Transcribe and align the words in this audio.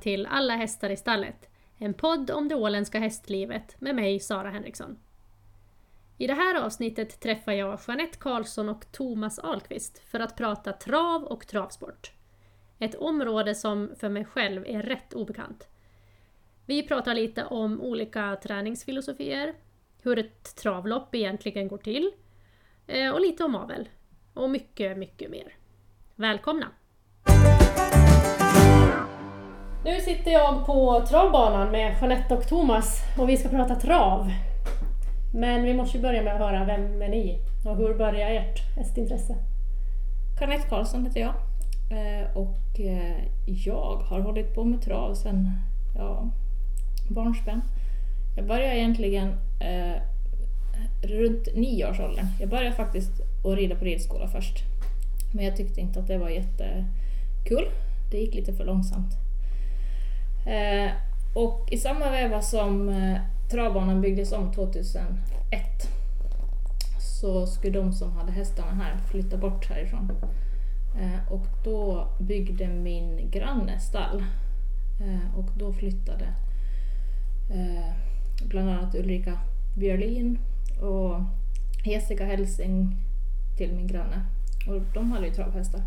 till 0.00 0.26
Alla 0.26 0.56
hästar 0.56 0.90
i 0.90 0.96
stallet. 0.96 1.48
En 1.78 1.94
podd 1.94 2.30
om 2.30 2.48
det 2.48 2.54
åländska 2.54 2.98
hästlivet 2.98 3.80
med 3.80 3.94
mig, 3.94 4.20
Sara 4.20 4.50
Henriksson. 4.50 4.98
I 6.18 6.26
det 6.26 6.34
här 6.34 6.54
avsnittet 6.54 7.20
träffar 7.20 7.52
jag 7.52 7.80
Jeanette 7.86 8.18
Karlsson 8.18 8.68
och 8.68 8.92
Thomas 8.92 9.38
Ahlqvist 9.38 9.98
för 9.98 10.20
att 10.20 10.36
prata 10.36 10.72
trav 10.72 11.24
och 11.24 11.46
travsport. 11.46 12.12
Ett 12.78 12.94
område 12.94 13.54
som 13.54 13.90
för 13.98 14.08
mig 14.08 14.24
själv 14.24 14.64
är 14.66 14.82
rätt 14.82 15.14
obekant. 15.14 15.68
Vi 16.66 16.82
pratar 16.82 17.14
lite 17.14 17.44
om 17.44 17.80
olika 17.80 18.36
träningsfilosofier, 18.42 19.54
hur 20.02 20.18
ett 20.18 20.56
travlopp 20.56 21.14
egentligen 21.14 21.68
går 21.68 21.78
till 21.78 22.12
eh, 22.86 23.10
och 23.10 23.20
lite 23.20 23.44
om 23.44 23.54
avel. 23.54 23.88
Och 24.34 24.50
mycket, 24.50 24.98
mycket 24.98 25.30
mer. 25.30 25.56
Välkomna! 26.14 26.66
Nu 29.84 30.00
sitter 30.00 30.30
jag 30.30 30.66
på 30.66 31.06
travbanan 31.08 31.70
med 31.70 31.96
Jeanette 32.00 32.34
och 32.34 32.48
Thomas 32.48 33.02
och 33.18 33.28
vi 33.28 33.36
ska 33.36 33.48
prata 33.48 33.74
trav. 33.74 34.32
Men 35.34 35.62
vi 35.62 35.74
måste 35.74 35.96
ju 35.96 36.02
börja 36.02 36.22
med 36.22 36.34
att 36.34 36.40
höra 36.40 36.64
vem 36.64 37.02
är 37.02 37.08
ni 37.08 37.38
och 37.64 37.76
hur 37.76 37.94
börjar 37.94 38.30
ert 38.30 38.76
hästintresse? 38.76 39.36
Jeanette 40.40 40.68
Karlsson 40.68 41.06
heter 41.06 41.20
jag 41.20 41.34
eh, 41.90 42.36
och 42.36 42.80
eh, 42.80 43.16
jag 43.46 43.96
har 43.96 44.20
hållit 44.20 44.54
på 44.54 44.64
med 44.64 44.82
trav 44.82 45.14
sedan 45.14 45.52
ja, 45.96 46.30
barnsben. 47.08 47.60
Jag 48.36 48.46
började 48.46 48.78
egentligen 48.78 49.28
eh, 49.60 50.02
runt 51.02 51.48
nio 51.54 51.90
års. 51.90 52.00
Jag 52.40 52.48
började 52.48 52.76
faktiskt 52.76 53.10
att 53.44 53.56
rida 53.56 53.76
på 53.76 53.84
ridskola 53.84 54.28
först. 54.28 54.64
Men 55.34 55.44
jag 55.44 55.56
tyckte 55.56 55.80
inte 55.80 56.00
att 56.00 56.06
det 56.06 56.18
var 56.18 56.28
jättekul. 56.28 57.68
Det 58.10 58.18
gick 58.18 58.34
lite 58.34 58.52
för 58.52 58.64
långsamt. 58.64 59.27
Eh, 60.48 60.90
och 61.34 61.68
i 61.70 61.76
samma 61.76 62.10
veva 62.10 62.42
som 62.42 62.88
eh, 62.88 63.20
travbanan 63.50 64.00
byggdes 64.00 64.32
om 64.32 64.52
2001 64.52 65.08
så 67.20 67.46
skulle 67.46 67.78
de 67.78 67.92
som 67.92 68.12
hade 68.12 68.32
hästarna 68.32 68.74
här 68.74 68.96
flytta 69.10 69.36
bort 69.36 69.66
härifrån. 69.66 70.10
Eh, 71.00 71.32
och 71.32 71.46
då 71.64 72.08
byggde 72.18 72.68
min 72.68 73.30
granne 73.30 73.80
stall. 73.80 74.24
Eh, 75.00 75.38
och 75.38 75.50
då 75.58 75.72
flyttade 75.72 76.24
eh, 77.50 77.92
bland 78.48 78.70
annat 78.70 78.94
Ulrika 78.94 79.38
Björlin 79.76 80.38
och 80.80 81.20
Jessica 81.84 82.24
Helsing 82.24 82.96
till 83.56 83.72
min 83.72 83.86
granne. 83.86 84.24
Och 84.68 84.82
de 84.94 85.12
hade 85.12 85.26
ju 85.26 85.34
travhästar. 85.34 85.82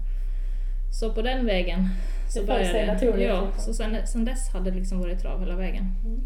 Så 0.92 1.14
på 1.14 1.22
den 1.22 1.46
vägen 1.46 1.90
så 2.30 2.40
Det 2.40 2.46
började 2.46 2.86
naturligt, 2.86 3.28
Ja, 3.28 3.48
så 3.58 3.74
sen, 3.74 4.08
sen 4.08 4.26
dess 4.26 4.50
hade 4.54 4.72
det 4.72 4.78
liksom 4.78 5.00
varit 5.00 5.20
trav 5.20 5.40
hela 5.40 5.56
vägen. 5.56 5.96
Mm. 6.06 6.22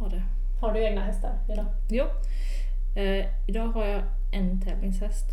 Har 0.00 0.10
det. 0.10 0.22
Har 0.60 0.72
du 0.72 0.84
egna 0.84 1.00
hästar 1.00 1.32
idag? 1.48 1.66
Jo. 1.88 2.04
Eh, 2.96 3.26
idag 3.48 3.66
har 3.66 3.84
jag 3.84 4.02
en 4.32 4.60
tävlingshäst 4.60 5.26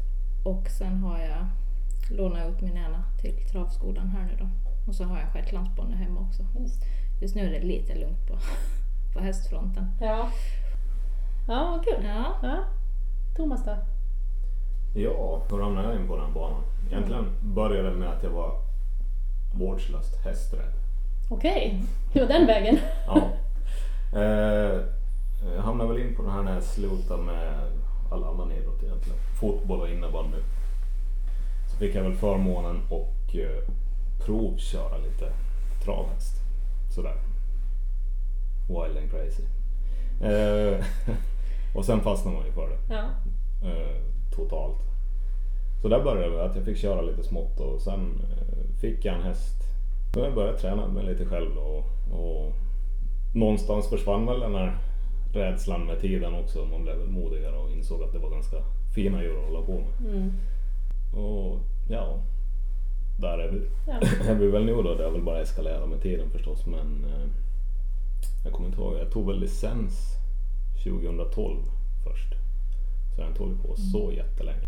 och 0.46 0.68
sen 0.68 0.98
har 0.98 1.20
jag 1.20 1.48
lånat 2.18 2.50
ut 2.50 2.62
min 2.62 2.78
ena 2.78 3.04
till 3.22 3.36
travskolan 3.52 4.10
här 4.10 4.26
nu 4.26 4.36
då. 4.40 4.50
Och 4.88 4.96
så 4.96 5.04
har 5.04 5.20
jag 5.20 5.30
shetlandsponny 5.34 5.96
hemma 5.96 6.22
också. 6.22 6.44
Just. 6.60 6.82
Just 7.22 7.36
nu 7.36 7.42
är 7.42 7.60
det 7.60 7.66
lite 7.66 7.96
lugnt 7.96 8.28
på, 8.28 8.38
på 9.14 9.20
hästfronten. 9.20 9.86
Ja. 10.02 10.30
Ja, 11.48 11.70
vad 11.72 11.84
kul. 11.84 12.06
Ja. 12.06 12.36
Ja. 12.44 12.64
Thomas 13.36 13.66
då? 13.66 13.78
Ja, 14.94 15.42
hur 15.50 15.62
hamnade 15.62 15.88
jag 15.88 16.02
in 16.02 16.08
på 16.08 16.18
den 16.18 16.34
banan? 16.34 16.62
Egentligen 16.92 17.26
började 17.42 17.90
det 17.90 17.96
med 17.96 18.10
att 18.10 18.24
jag 18.24 18.30
var 18.30 18.56
vårdslöst 19.54 20.16
hästrädd. 20.26 20.74
Okej, 21.30 21.84
det 22.14 22.20
var 22.20 22.28
den 22.28 22.48
vägen. 22.48 22.78
Ja. 23.08 23.22
Eh, 24.20 24.82
jag 25.56 25.62
hamnade 25.62 25.94
väl 25.94 26.02
in 26.02 26.16
på 26.16 26.24
den 26.24 26.32
här 26.32 26.44
när 26.44 26.54
jag 26.54 26.64
slutade 26.64 27.24
med 27.24 27.54
alla 28.12 28.28
annan 28.28 28.52
idrott 28.52 28.84
egentligen. 28.84 29.20
Fotboll 29.40 29.82
och 29.82 29.90
innebandy. 29.90 30.38
Så 31.72 31.78
fick 31.78 31.96
jag 31.96 32.04
väl 32.04 32.16
förmånen 32.16 32.82
och 32.90 33.36
eh, 33.36 33.64
provköra 34.26 34.98
lite 34.98 35.32
travhäst. 35.84 36.36
Sådär. 36.96 37.16
Wild 38.68 38.98
and 38.98 39.12
crazy. 39.12 39.44
Eh, 40.22 40.86
och 41.76 41.86
sen 41.86 42.02
fastnade 42.02 42.38
man 42.38 42.46
ju 42.46 42.52
för 42.52 42.70
det. 42.70 42.78
Ja. 42.96 43.04
eh, 43.70 44.11
totalt. 44.36 44.78
Så 45.82 45.88
där 45.88 46.04
började 46.04 46.36
det 46.36 46.46
att 46.46 46.56
jag 46.56 46.66
fick 46.66 46.78
köra 46.78 47.02
lite 47.02 47.24
smått 47.24 47.60
och 47.60 47.82
sen 47.82 48.00
eh, 48.00 48.80
fick 48.82 49.06
jag 49.06 49.16
en 49.16 49.22
häst. 49.22 49.56
Jag 50.16 50.36
började 50.36 50.58
träna 50.58 50.88
med 50.88 51.06
lite 51.06 51.26
själv 51.26 51.50
då, 51.56 51.84
och, 52.18 52.54
någonstans 53.34 53.90
försvann 53.90 54.26
väl 54.26 54.40
den 54.40 54.56
här 54.56 54.78
rädslan 55.34 55.86
med 55.86 56.02
tiden 56.02 56.34
också. 56.34 56.66
Man 56.66 56.84
blev 56.84 56.98
modigare 57.08 57.58
och 57.58 57.72
insåg 57.72 58.04
att 58.04 58.14
det 58.14 58.20
var 58.20 58.30
ganska 58.30 58.58
fina 58.96 59.24
djur 59.24 59.38
att 59.38 59.50
hålla 59.50 59.66
på 59.66 59.72
med. 59.72 60.14
Mm. 60.14 60.32
Och 61.14 61.60
ja, 61.90 62.20
där 63.20 63.38
är 63.38 63.52
vi. 63.52 63.62
Ja. 63.88 63.94
är 64.32 64.36
vi 64.36 64.48
väl 64.48 64.66
nu 64.66 64.76
då. 64.76 64.96
Det 64.96 65.04
har 65.04 65.12
väl 65.12 65.24
bara 65.24 65.42
eskalerat 65.42 65.90
med 65.90 66.02
tiden 66.02 66.30
förstås 66.30 66.66
men 66.66 67.06
eh, 67.06 67.28
jag 68.44 68.54
kommer 68.54 68.70
inte 68.70 68.82
ihåg. 68.82 68.96
Jag 69.00 69.12
tog 69.12 69.28
väl 69.28 69.40
licens 69.40 70.18
2012 70.84 71.58
först. 72.04 72.34
Så 73.16 73.22
den 73.22 73.34
tog 73.34 73.50
vi 73.50 73.56
på 73.68 73.76
så 73.76 74.12
jättelänge. 74.12 74.68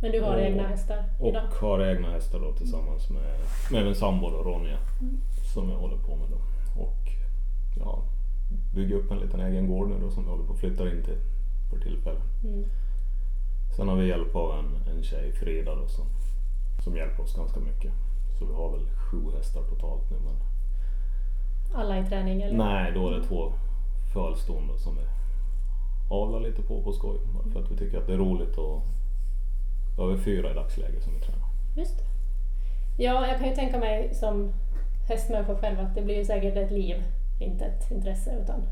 Men 0.00 0.12
du 0.12 0.20
har 0.20 0.34
Och- 0.34 0.40
egna 0.42 0.66
hästar 0.68 1.04
Och 1.20 1.28
idag? 1.28 1.42
har 1.60 1.84
egna 1.86 2.10
hästar 2.10 2.40
då 2.40 2.52
tillsammans 2.52 3.10
med, 3.10 3.38
med 3.72 3.84
min 3.84 3.94
sambo 3.94 4.30
då, 4.30 4.42
Ronja. 4.42 4.78
Mm. 5.00 5.16
Som 5.54 5.70
jag 5.70 5.78
håller 5.78 5.96
på 5.96 6.16
med 6.16 6.26
då. 6.30 6.36
Och 6.82 6.96
ja, 7.80 8.02
bygger 8.74 8.96
upp 8.96 9.10
en 9.10 9.18
liten 9.18 9.40
egen 9.40 9.68
gård 9.68 9.88
nu 9.88 9.96
då 10.00 10.10
som 10.10 10.24
vi 10.24 10.30
håller 10.30 10.44
på 10.44 10.52
att 10.52 10.58
flytta 10.58 10.90
in 10.90 11.02
till 11.04 11.18
för 11.70 11.78
tillfället. 11.80 12.22
Mm. 12.44 12.64
Sen 13.76 13.88
har 13.88 13.96
vi 13.96 14.08
hjälp 14.08 14.36
av 14.36 14.58
en, 14.58 14.96
en 14.96 15.02
tjej, 15.02 15.32
Frida 15.32 15.74
då, 15.74 15.86
som, 15.88 16.04
som 16.84 16.96
hjälper 16.96 17.22
oss 17.22 17.36
ganska 17.36 17.60
mycket. 17.60 17.92
Så 18.38 18.44
vi 18.46 18.54
har 18.54 18.70
väl 18.70 18.86
sju 19.10 19.18
hästar 19.36 19.62
totalt 19.62 20.10
nu. 20.10 20.16
Men 20.24 20.36
Alla 21.80 21.98
i 21.98 22.06
träning 22.06 22.42
eller? 22.42 22.56
nej, 22.56 22.92
då 22.92 23.08
är 23.08 23.12
det 23.12 23.24
två 23.24 23.52
fölston 24.12 24.78
som 24.78 24.94
vi 24.96 25.02
avlar 26.08 26.40
lite 26.40 26.62
på 26.62 26.82
på 26.82 26.92
skoj. 26.92 27.18
Bara 27.34 27.52
för 27.52 27.60
att 27.62 27.70
vi 27.70 27.76
tycker 27.76 27.98
att 27.98 28.06
det 28.06 28.12
är 28.12 28.18
roligt 28.18 28.56
och 28.58 28.82
vi 30.12 30.18
fyra 30.18 30.50
i 30.50 30.54
dagsläget 30.54 31.02
som 31.02 31.12
vi 31.14 31.20
tränar. 31.20 31.48
Just 31.76 31.98
det. 31.98 32.04
Ja, 33.02 33.26
jag 33.26 33.38
kan 33.38 33.48
ju 33.48 33.54
tänka 33.54 33.78
mig 33.78 34.14
som 34.14 34.52
hästmänniska 35.08 35.56
själv 35.56 35.80
att 35.80 35.94
det 35.94 36.02
blir 36.02 36.16
ju 36.16 36.24
säkert 36.24 36.56
ett 36.56 36.70
liv, 36.70 36.96
inte 37.40 37.64
ett 37.64 37.90
intresse. 37.90 38.30
Utan... 38.42 38.62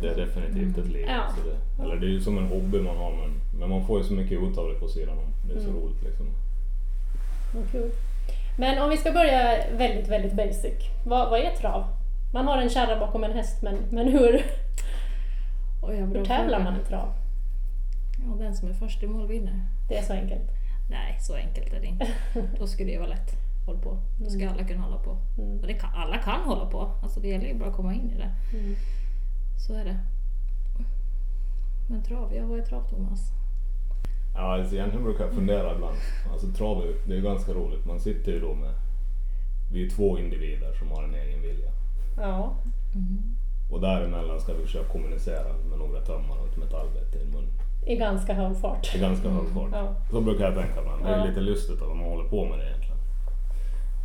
Det 0.00 0.08
är 0.08 0.16
definitivt 0.16 0.78
ett 0.78 0.92
liv. 0.92 1.06
Ja. 1.08 1.22
Så 1.36 1.48
det, 1.48 1.82
eller 1.82 1.96
det 1.96 2.06
är 2.06 2.10
ju 2.10 2.20
som 2.20 2.38
en 2.38 2.46
hobby 2.48 2.80
man 2.80 2.96
har 2.96 3.10
men, 3.12 3.40
men 3.60 3.70
man 3.70 3.86
får 3.86 3.98
ju 3.98 4.04
så 4.04 4.12
mycket 4.12 4.42
ut 4.42 4.58
av 4.58 4.68
det 4.68 4.74
på 4.74 4.88
sidan 4.88 5.18
om. 5.18 5.32
Det 5.48 5.54
är 5.54 5.60
så 5.60 5.68
Mm. 5.68 5.80
roligt 5.82 6.02
liksom. 6.02 6.26
Kul. 7.72 7.90
Men 8.58 8.82
om 8.82 8.90
vi 8.90 8.96
ska 8.96 9.12
börja 9.12 9.56
väldigt, 9.76 10.08
väldigt 10.08 10.32
basic. 10.32 10.74
Vad, 11.04 11.30
vad 11.30 11.40
är 11.40 11.50
trav? 11.50 11.84
Man 12.32 12.46
har 12.46 12.58
en 12.58 12.70
kärra 12.70 13.00
bakom 13.00 13.24
en 13.24 13.32
häst, 13.32 13.62
men, 13.62 13.76
men 13.90 14.08
hur, 14.08 14.44
Och 15.86 15.94
jag 15.94 16.06
hur 16.06 16.24
tävlar 16.24 16.64
man 16.64 16.80
i 16.80 16.84
trav? 16.84 17.08
Ja, 18.18 18.36
den 18.38 18.54
som 18.54 18.68
är 18.68 18.72
först 18.72 19.02
i 19.02 19.06
mål 19.06 19.28
vinner. 19.28 19.60
Det 19.88 19.96
är 19.98 20.02
så 20.02 20.12
enkelt. 20.12 20.50
Nej, 20.90 21.16
så 21.20 21.34
enkelt 21.34 21.72
är 21.72 21.80
det 21.80 21.86
inte. 21.86 22.06
Då 22.58 22.66
skulle 22.66 22.92
det 22.92 22.98
vara 22.98 23.08
lätt. 23.08 23.36
Håll 23.66 23.78
på. 23.78 23.98
Då 24.18 24.30
ska 24.30 24.40
Mm. 24.42 24.54
alla 24.54 24.64
kunna 24.64 24.80
hålla 24.82 24.96
på. 24.98 25.16
Mm. 25.38 25.60
Och 25.60 25.66
det 25.66 25.74
kan, 25.74 25.90
alla 25.94 26.18
kan 26.18 26.40
hålla 26.40 26.66
på. 26.66 26.90
Alltså 27.02 27.20
det 27.20 27.28
gäller 27.28 27.46
ju 27.46 27.54
bara 27.58 27.68
att 27.68 27.76
komma 27.76 27.94
in 27.94 28.10
i 28.10 28.16
det. 28.16 28.58
Mm. 28.58 28.74
Så 29.66 29.74
är 29.74 29.84
det. 29.84 29.98
Men 31.88 32.02
trav, 32.02 32.34
ja 32.34 32.46
vad 32.46 32.58
är 32.58 32.62
trav 32.62 32.88
Thomas? 32.88 33.32
Ja, 34.34 34.54
alltså 34.58 34.74
egentligen 34.74 35.04
brukar 35.04 35.24
jag 35.24 35.32
fundera 35.34 35.74
ibland. 35.74 35.96
Alltså 36.32 36.46
trav 36.46 36.82
är, 36.82 36.94
det 37.08 37.16
är 37.16 37.20
ganska 37.20 37.52
roligt. 37.52 37.84
Man 37.86 38.00
sitter 38.00 38.32
ju 38.32 38.40
då 38.40 38.54
med, 38.54 38.74
vi 39.72 39.86
är 39.86 39.90
två 39.90 40.18
individer 40.18 40.72
som 40.78 40.90
har 40.90 41.04
en 41.04 41.14
egen 41.14 41.42
vilja. 41.42 41.70
Ja. 42.16 42.56
Och 43.70 43.80
däremellan 43.80 44.40
ska 44.40 44.52
vi 44.54 44.62
försöka 44.64 44.88
kommunicera 44.88 45.52
med 45.70 45.78
några 45.78 46.00
tömmar 46.00 46.36
och 46.40 46.48
ett 46.48 46.56
metallbett 46.56 47.14
i 47.16 47.20
en 47.20 47.30
mun. 47.30 47.48
I 47.86 47.96
ganska 47.96 48.34
hög 48.34 48.56
fart. 48.56 48.94
Är 48.94 49.00
ganska 49.00 49.28
hög 49.28 49.48
fart. 49.48 49.68
Ja. 49.72 49.88
Så 50.10 50.20
brukar 50.20 50.44
jag 50.44 50.54
tänka 50.54 50.80
ibland. 50.80 51.02
Det 51.04 51.08
är 51.08 51.18
Ja. 51.18 51.24
lite 51.24 51.40
lustigt 51.40 51.82
att 51.82 51.88
man 51.88 51.98
håller 52.06 52.28
på 52.28 52.44
med 52.44 52.58
det 52.58 52.64
egentligen. 52.64 52.96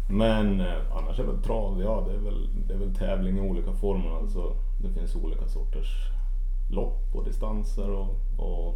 Men 0.09 0.59
eh, 0.61 0.97
annars 0.97 1.19
är 1.19 1.23
väl 1.23 1.41
trav, 1.43 1.81
ja 1.81 2.05
det 2.07 2.13
är 2.13 2.19
väl, 2.19 2.47
det 2.67 2.73
är 2.73 2.77
väl 2.77 2.95
tävling 2.95 3.37
i 3.37 3.41
olika 3.49 3.71
former. 3.73 4.17
Alltså, 4.17 4.53
det 4.81 4.89
finns 4.99 5.15
olika 5.15 5.47
sorters 5.47 5.87
lopp 6.71 7.15
och 7.15 7.23
distanser 7.25 7.89
och, 7.91 8.07
och 8.37 8.75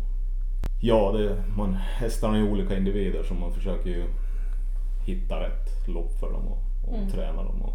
ja, 0.81 1.11
det, 1.11 1.43
man, 1.57 1.73
hästarna 1.73 2.37
är 2.37 2.51
olika 2.51 2.77
individer 2.77 3.23
så 3.23 3.33
man 3.33 3.51
försöker 3.51 3.89
ju 3.89 4.03
hitta 5.05 5.39
rätt 5.39 5.87
lopp 5.87 6.11
för 6.19 6.31
dem 6.31 6.47
och, 6.47 6.89
och 6.89 6.95
Mm. 6.97 7.09
träna 7.11 7.43
dem. 7.43 7.61
Och, 7.61 7.73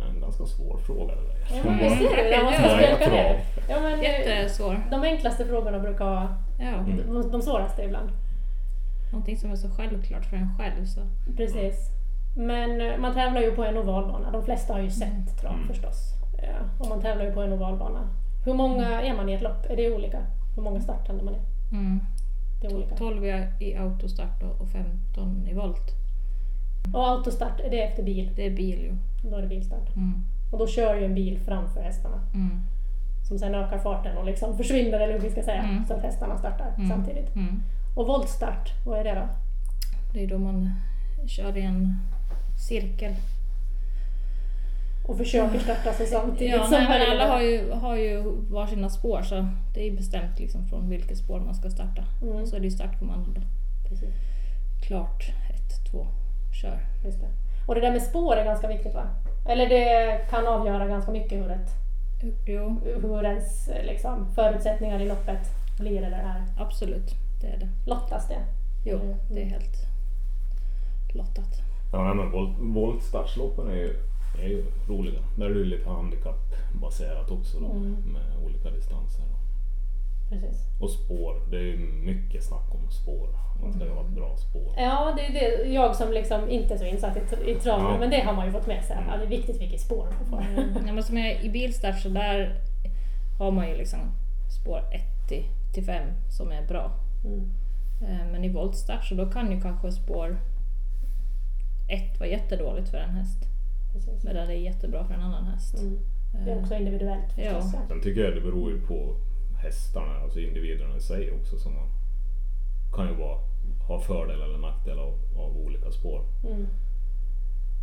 en 0.00 0.20
ganska 0.20 0.44
svår 0.46 0.78
fråga 0.78 1.14
det 1.14 1.20
där. 1.20 1.56
Ja, 1.56 1.62
men 1.64 1.80
är 1.80 1.84
det 1.84 1.90
ska 1.96 2.44
Vad 2.44 2.54
är 2.54 2.76
spjälka 2.78 3.10
ner. 3.10 3.40
Ja, 3.68 3.80
men, 3.80 3.92
eh, 3.92 4.02
Jättesvår. 4.02 4.82
de 4.90 5.02
enklaste 5.02 5.44
frågorna 5.44 5.78
brukar 5.78 6.04
vara 6.04 6.36
Ja. 6.58 6.64
Mm. 6.66 6.96
de, 7.06 7.30
de 7.30 7.42
svåraste 7.42 7.82
ibland. 7.82 8.10
Någonting 9.12 9.36
som 9.36 9.50
är 9.52 9.56
så 9.56 9.68
självklart 9.70 10.24
för 10.26 10.36
en 10.36 10.54
själv. 10.58 10.84
Så. 10.86 11.00
Precis. 11.36 11.88
Men 12.36 12.80
eh, 12.80 12.98
man 12.98 13.14
tävlar 13.14 13.40
ju 13.40 13.50
på 13.50 13.64
en 13.64 13.76
ovalbana. 13.78 14.30
De 14.30 14.44
flesta 14.44 14.72
har 14.72 14.80
ju 14.80 14.90
sett 14.90 15.40
trav 15.40 15.54
Mm. 15.54 15.68
förstås. 15.68 16.12
Ja, 16.42 16.68
och 16.78 16.88
man 16.88 17.00
tävlar 17.00 17.24
ju 17.24 17.32
på 17.32 17.42
en 17.42 17.52
ovalbana. 17.52 18.08
Hur 18.44 18.54
många 18.54 19.02
är 19.02 19.14
man 19.14 19.28
i 19.28 19.32
ett 19.32 19.42
lopp? 19.42 19.66
Är 19.70 19.76
det 19.76 19.94
olika? 19.94 20.18
Hur 20.56 20.62
många 20.62 20.80
startande 20.80 21.24
man 21.24 21.34
är? 21.34 21.40
Mm. 21.72 22.00
Det 22.60 22.66
är 22.66 22.74
olika. 22.74 22.96
12 22.96 23.24
i- 23.60 23.76
autostart 23.76 24.42
och 24.42 24.60
och 24.60 24.68
15 24.68 25.46
i 25.50 25.54
volt. 25.54 25.90
Och 26.94 27.08
autostart, 27.08 27.60
är 27.60 27.70
det 27.70 27.82
efter 27.82 28.02
bil? 28.02 28.30
Det 28.36 28.46
är 28.46 28.50
bil 28.50 28.80
ju. 28.80 28.92
Då 29.30 29.36
är 29.36 29.42
det 29.42 29.48
bilstart. 29.48 29.96
Mm. 29.96 30.24
Och 30.52 30.58
då 30.58 30.66
kör 30.66 30.94
ju 30.94 31.04
en 31.04 31.14
bil 31.14 31.40
framför 31.44 31.80
hästarna. 31.82 32.20
Mm. 32.34 32.60
Som 33.28 33.38
sen 33.38 33.54
ökar 33.54 33.78
farten 33.78 34.16
och 34.18 34.24
liksom 34.24 34.56
försvinner 34.56 35.00
eller 35.00 35.12
hur 35.12 35.20
vi 35.20 35.30
ska 35.30 35.42
säga. 35.42 35.62
Mm. 35.62 35.84
Så 35.86 35.94
att 35.94 36.02
hästarna 36.02 36.38
startar 36.38 36.72
Mm. 36.76 36.88
samtidigt. 36.90 37.34
Mm. 37.36 37.62
Och 37.96 38.06
voltstart, 38.06 38.72
vad 38.86 38.98
är 39.00 39.04
det 39.04 39.14
då? 39.14 39.28
Det 40.12 40.24
är 40.24 40.28
då 40.28 40.38
man 40.38 40.70
kör 41.26 41.56
i 41.56 41.62
en 41.62 41.98
cirkel. 42.68 43.14
Och 45.08 45.16
försöker 45.18 45.58
starta 45.58 45.92
sig 45.92 46.06
samtidigt 46.06 46.54
Ja, 46.54 46.62
som 46.62 46.70
nej, 46.72 46.86
men 46.88 47.10
alla 47.20 47.32
har 47.32 47.40
ju, 47.40 47.70
har 47.72 47.96
ju 47.96 48.22
varsina 48.50 48.88
spår 48.90 49.22
så 49.22 49.48
det 49.74 49.88
är 49.88 49.96
bestämt 49.96 50.38
liksom 50.38 50.66
från 50.66 50.88
vilket 50.88 51.18
spår 51.18 51.40
man 51.40 51.54
ska 51.54 51.70
starta. 51.70 52.04
Mm. 52.22 52.46
Så 52.46 52.56
är 52.56 52.60
det 52.60 52.64
ju 52.66 52.70
startkommando 52.70 53.30
då. 53.34 53.40
Precis, 53.88 54.14
Klart, 54.86 55.22
ett, 55.50 55.90
två, 55.90 56.06
kör. 56.62 56.78
just 57.04 57.20
det. 57.20 57.26
Och 57.66 57.74
det 57.74 57.80
där 57.80 57.92
med 57.92 58.02
spår 58.02 58.36
är 58.36 58.44
ganska 58.44 58.68
viktigt 58.68 58.94
va? 58.94 59.06
Eller 59.46 59.68
det 59.68 60.18
kan 60.30 60.46
avgöra 60.46 60.86
ganska 60.86 61.10
mycket 61.12 61.38
hur, 61.38 61.50
ett, 61.50 61.70
Jo, 62.46 62.80
hur 63.02 63.24
ens 63.24 63.70
liksom, 63.84 64.34
förutsättningar 64.34 65.00
i 65.00 65.08
loppet 65.08 65.48
blir 65.78 66.02
eller 66.02 66.18
är. 66.18 66.44
absolut. 66.58 67.14
Det 67.40 67.46
är 67.46 67.58
det. 67.58 67.68
Lottas 67.90 68.28
det? 68.28 68.40
Jo, 68.84 68.96
Mm. 68.98 69.16
det 69.30 69.42
är 69.42 69.46
helt 69.46 69.76
lottat. 71.14 71.60
Ja, 71.92 72.04
nej, 72.04 72.14
men 72.14 72.30
volt, 72.30 72.56
voltstartsloppen 72.58 73.68
är 73.68 73.74
ju, 73.74 73.96
är 74.42 74.48
ju 74.48 74.64
roliga. 74.88 75.20
Där 75.36 75.46
är 75.46 75.50
det 75.50 75.58
ju 75.58 75.64
lite 75.64 75.88
handikappbaserat 75.90 77.30
också 77.30 77.60
då, 77.60 77.66
Mm. 77.70 77.96
med 78.12 78.44
olika 78.46 78.70
distanser. 78.70 79.24
Precis. 80.40 80.60
Och 80.80 80.90
spår, 80.90 81.42
det 81.50 81.56
är 81.56 81.62
ju 81.62 81.76
mycket 81.78 82.44
snack 82.44 82.68
om 82.74 82.90
spår. 82.90 83.28
Man 83.62 83.72
ska 83.72 83.84
ju 83.84 83.90
ha 83.90 84.00
ett 84.00 84.10
bra 84.16 84.36
spår. 84.36 84.72
Ja, 84.76 85.14
det 85.16 85.26
är 85.26 85.32
det. 85.32 85.70
Jag 85.72 85.96
som 85.96 86.12
liksom 86.12 86.50
inte 86.50 86.74
är 86.74 86.78
så 86.78 86.84
insatt 86.84 87.16
i, 87.16 87.50
i 87.50 87.54
trav, 87.54 87.80
Ja. 87.80 87.96
men 88.00 88.10
det 88.10 88.20
har 88.20 88.32
man 88.32 88.46
ju 88.46 88.52
fått 88.52 88.66
med 88.66 88.84
sig. 88.84 88.96
Ja, 89.08 89.16
det 89.16 89.24
är 89.24 89.28
viktigt 89.28 89.60
vilket 89.60 89.80
spår 89.80 90.04
man 90.20 90.26
får. 90.30 90.46
Ja, 90.86 90.92
men 90.92 91.02
som 91.02 91.16
är 91.18 91.44
i 91.44 91.50
bilstart 91.50 92.00
så 92.00 92.08
där 92.08 92.60
har 93.38 93.50
man 93.50 93.68
ju 93.68 93.76
liksom 93.76 93.98
spår 94.62 94.78
1 94.92 95.28
till, 95.28 95.44
till 95.74 95.84
5 95.84 96.08
som 96.30 96.52
är 96.52 96.66
bra. 96.66 96.92
Mm. 97.24 97.50
Eh, 98.02 98.26
Men 98.32 98.44
i 98.44 98.48
voltstart 98.48 99.04
så 99.04 99.14
då 99.14 99.26
kan 99.30 99.52
ju 99.52 99.60
kanske 99.60 99.92
spår 99.92 100.36
1 101.88 102.20
vara 102.20 102.28
jättedåligt 102.28 102.88
för 102.88 102.98
en 102.98 103.10
häst. 103.10 103.38
Precis. 103.92 104.24
Medan 104.24 104.46
det 104.48 104.54
är 104.54 104.58
jättebra 104.58 105.04
för 105.04 105.14
en 105.14 105.20
annan 105.22 105.44
häst. 105.46 105.78
Mm. 105.78 105.98
Det 106.44 106.50
är 106.50 106.56
Eh, 106.56 106.62
också 106.62 106.74
individuellt 106.74 107.32
förstås. 107.32 107.70
Ja. 107.74 107.80
Sen 107.88 108.00
tycker 108.02 108.20
jag 108.24 108.34
det 108.34 108.40
beror 108.40 108.70
ju 108.70 108.80
på 108.80 109.16
hästarna, 109.64 110.14
alltså 110.20 110.40
individerna 110.40 110.96
i 110.96 111.00
sig 111.00 111.32
också 111.32 111.58
som 111.58 111.74
man 111.74 111.88
kan 112.94 113.08
ju 113.08 113.14
vara, 113.14 113.38
ha 113.88 114.00
fördel 114.00 114.42
eller 114.42 114.58
nackdel 114.58 114.98
av, 114.98 115.14
av 115.36 115.56
olika 115.56 115.90
spår. 115.90 116.22
Mm. 116.44 116.66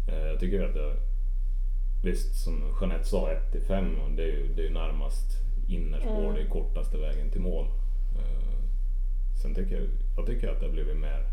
Eh, 0.08 0.16
Jag 0.28 0.40
tycker 0.40 0.64
att 0.64 0.74
det, 0.74 0.96
visst 2.04 2.36
som 2.44 2.64
Jeanette 2.82 3.06
sa 3.06 3.32
1 3.32 3.52
till 3.52 3.62
5 3.62 3.96
och 4.00 4.12
det 4.12 4.24
är 4.24 4.28
ju 4.28 4.54
det 4.56 4.66
är 4.68 4.70
närmast 4.70 5.38
innerspår, 5.68 6.24
Mm. 6.24 6.34
det 6.36 6.42
är 6.42 6.50
kortaste 6.50 6.98
vägen 6.98 7.30
till 7.32 7.42
mål. 7.42 7.66
Eh, 8.18 8.58
Sen 9.42 9.56
tycker 9.56 9.76
jag, 9.76 9.88
jag 10.18 10.26
tycker 10.26 10.48
att 10.50 10.60
det 10.60 10.66
har 10.66 10.74
blivit 10.74 10.98
mer, 10.98 11.26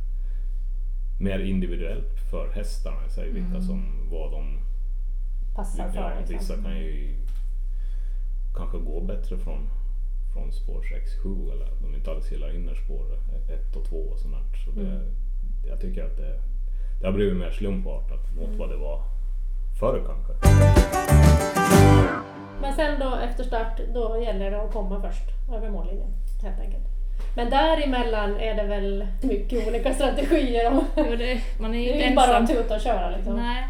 mer 1.21 1.39
individuellt 1.39 2.21
för 2.31 2.53
hästarna 2.53 3.07
i 3.07 3.11
sig, 3.11 3.31
vilka 3.33 3.61
som, 3.61 4.09
vad 4.11 4.33
de 4.33 4.59
Passar 5.55 5.89
för 5.91 6.01
Ja, 6.01 6.13
liksom. 6.19 6.37
vissa 6.39 6.63
kan 6.63 6.79
ju 6.79 7.17
kanske 8.57 8.79
gå 8.79 9.01
bättre 9.01 9.39
från, 9.39 9.69
från 10.39 10.53
spår 10.53 10.81
6-7 11.25 11.53
eller 11.53 11.67
de 11.83 11.95
inte 11.95 12.11
alls 12.11 12.33
gillar 12.33 12.55
innerspår 12.55 13.05
1 13.49 13.77
och 13.77 13.85
2 13.85 13.97
och 13.97 14.19
sånt 14.19 14.35
där. 14.35 14.59
Så 14.65 14.71
det, 14.71 14.81
Mm. 14.81 15.03
jag 15.69 15.81
tycker 15.81 16.05
att 16.05 16.17
det, 16.17 16.41
det 17.01 17.07
har 17.07 17.13
blivit 17.13 17.37
mer 17.37 17.51
slumpartat 17.51 18.35
mot 18.37 18.47
Mm. 18.47 18.59
vad 18.59 18.71
det 18.71 18.77
var 18.77 19.03
förr 19.81 20.03
kanske. 20.07 20.33
Men 22.61 22.73
sen 22.77 23.01
då 23.01 23.15
efter 23.17 23.45
start, 23.45 23.81
då 23.95 24.21
gäller 24.25 24.51
det 24.51 24.63
att 24.63 24.73
komma 24.73 25.01
först 25.03 25.53
över 25.57 25.71
mållinjen 25.71 26.11
helt 26.43 26.61
enkelt. 26.61 26.85
Men 27.37 27.51
däremellan 27.51 28.37
är 28.37 28.55
det 28.55 28.63
väl 28.69 29.07
mycket 29.23 29.69
olika 29.69 29.95
strategier. 29.95 30.71
Om, 30.73 30.85
jo, 30.97 31.17
det, 31.17 31.41
man 31.61 31.75
är 31.75 31.79
ju 31.79 31.85
det 31.93 31.93
inte 31.93 32.07
är 32.13 32.17
bara 32.17 32.37
att 32.37 32.49
tuta 32.51 32.75
och 32.75 32.81
köra 32.81 33.11
liksom. 33.17 33.37
Nej. 33.37 33.65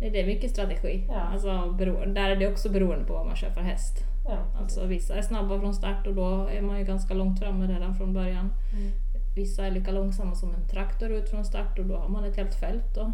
Det 0.00 0.20
är 0.20 0.26
mycket 0.26 0.50
strategi. 0.50 1.04
Ja. 1.08 1.14
Alltså, 1.20 1.72
bero, 1.78 2.04
där 2.06 2.30
är 2.30 2.36
det 2.36 2.46
också 2.52 2.68
beroende 2.68 3.04
på 3.04 3.12
vad 3.12 3.26
man 3.26 3.36
kör 3.36 3.50
för 3.50 3.60
häst. 3.60 3.94
Ja, 4.24 4.38
Alltså, 4.60 4.86
vissa 4.86 5.14
är 5.14 5.22
snabba 5.22 5.60
från 5.60 5.74
start 5.74 6.06
och 6.06 6.14
då 6.14 6.46
är 6.46 6.62
man 6.62 6.78
ju 6.78 6.84
ganska 6.84 7.14
långt 7.14 7.38
framme 7.38 7.66
redan 7.66 7.94
från 7.94 8.12
början. 8.12 8.50
Mm. 8.72 8.92
Vissa 9.36 9.66
är 9.66 9.70
lika 9.70 9.92
långsamma 9.92 10.34
som 10.34 10.54
en 10.54 10.68
traktor 10.68 11.10
ut 11.10 11.28
från 11.30 11.44
start 11.44 11.78
och 11.78 11.86
då 11.86 11.96
har 11.96 12.08
man 12.08 12.24
ett 12.24 12.36
helt 12.36 12.54
fält 12.54 12.94
då. 12.94 13.12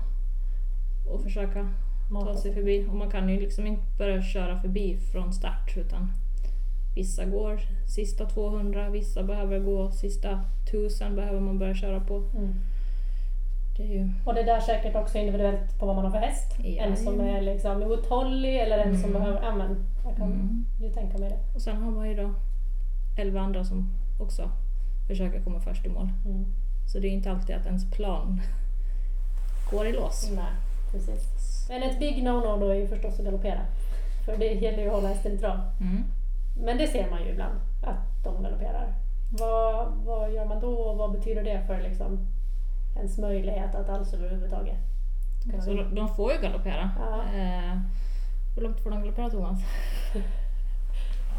Och 1.11 1.23
försöka 1.23 1.69
Mata 2.11 2.27
ta 2.27 2.33
sig 2.33 2.43
sig. 2.43 2.55
förbi. 2.55 2.87
Och 2.91 2.97
man 2.97 3.11
kan 3.11 3.29
ju 3.29 3.41
liksom 3.41 3.67
inte 3.67 3.83
börja 3.99 4.23
köra 4.23 4.61
förbi 4.61 4.97
från 5.13 5.33
start 5.33 5.77
utan 5.77 6.13
vissa 6.95 7.25
går 7.25 7.61
sista 7.87 8.27
200, 8.27 8.91
vissa 8.91 9.23
behöver 9.23 9.59
gå 9.59 9.91
sista 9.91 10.41
1000 10.69 11.17
behöver 11.17 11.41
man 11.41 11.59
börja 11.59 11.75
köra 11.75 12.01
på. 12.01 12.17
Mm. 12.17 12.55
Det 13.81 13.87
är 13.87 13.89
ju, 13.89 14.13
Och 14.25 14.35
det 14.35 14.43
där 14.43 14.57
är 14.57 14.61
säkert 14.61 14.97
också 14.97 15.19
individuellt 15.19 15.79
på 15.79 15.87
vad 15.87 15.97
man 15.97 16.05
har 16.05 16.13
för 16.13 16.19
häst. 16.19 16.55
Ja, 16.59 16.83
en 16.85 16.97
som 16.97 17.21
är 17.21 17.41
liksom 17.43 17.83
uthållig 17.93 18.61
eller 18.61 18.79
en 18.79 19.01
som 19.01 19.11
Mm. 19.11 19.23
behöver, 19.23 19.43
ja 19.43 19.55
men 19.55 19.85
jag 20.05 20.17
kan 20.17 20.33
mm. 20.33 20.67
ju 20.81 20.91
tänka 20.91 21.19
mig 21.19 21.29
det. 21.31 21.39
Och 21.55 21.63
sen 21.63 21.77
har 21.83 21.91
man 21.91 22.09
ju 22.09 22.15
då 22.15 22.35
11 23.19 23.41
andra 23.41 23.65
som 23.65 23.91
också 24.21 24.51
försöker 25.09 25.41
komma 25.41 25.61
först 25.61 25.87
i 25.87 25.89
mål. 25.89 26.09
Mm. 26.25 26.47
Så 26.93 26.99
det 26.99 27.09
är 27.09 27.11
inte 27.11 27.31
alltid 27.31 27.57
att 27.57 27.67
ens 27.67 27.91
plan 27.91 28.41
går 29.71 29.87
i 29.87 29.93
lås. 29.93 30.31
Nej, 30.35 30.53
precis. 30.93 31.23
Men 31.69 31.83
ett 31.83 31.99
big 31.99 32.23
no-no 32.23 32.61
då 32.61 32.69
är 32.69 32.75
ju 32.75 32.89
förstås 32.89 33.19
att 33.19 33.25
galoppera. 33.25 33.61
För 34.27 34.37
det 34.37 34.53
gäller 34.53 34.83
ju 34.83 34.89
att 34.89 34.95
hålla 34.95 35.09
hästen 35.09 35.33
i 35.33 35.39
trav. 35.39 35.61
Mm. 35.81 36.05
Men 36.65 36.79
det 36.79 36.87
ser 36.87 37.11
man 37.11 37.25
ju 37.25 37.31
ibland, 37.31 37.55
att 37.83 38.25
de 38.25 38.43
galopperar. 38.43 38.95
Vad, 39.31 39.93
vad 40.05 40.33
gör 40.33 40.45
man 40.45 40.61
då 40.61 40.73
och 40.73 40.99
vad 40.99 41.13
betyder 41.13 41.45
det 41.45 41.63
för 41.67 41.81
liksom, 41.81 42.19
ens 42.97 43.19
möjlighet 43.19 43.75
att 43.75 43.89
alls 43.89 44.15
överhuvudtaget 44.15 44.77
Så 45.65 45.71
de, 45.75 45.95
de 45.95 46.09
får 46.09 46.33
ju 46.33 46.39
galoppera. 46.41 46.91
Ja. 46.99 47.39
Eh, 47.39 47.79
hur 48.57 48.63
långt 48.63 48.81
får 48.81 48.91
de 48.91 49.01
galoppera 49.01 49.31
Thomas? 49.31 49.59
Ja, 50.15 50.21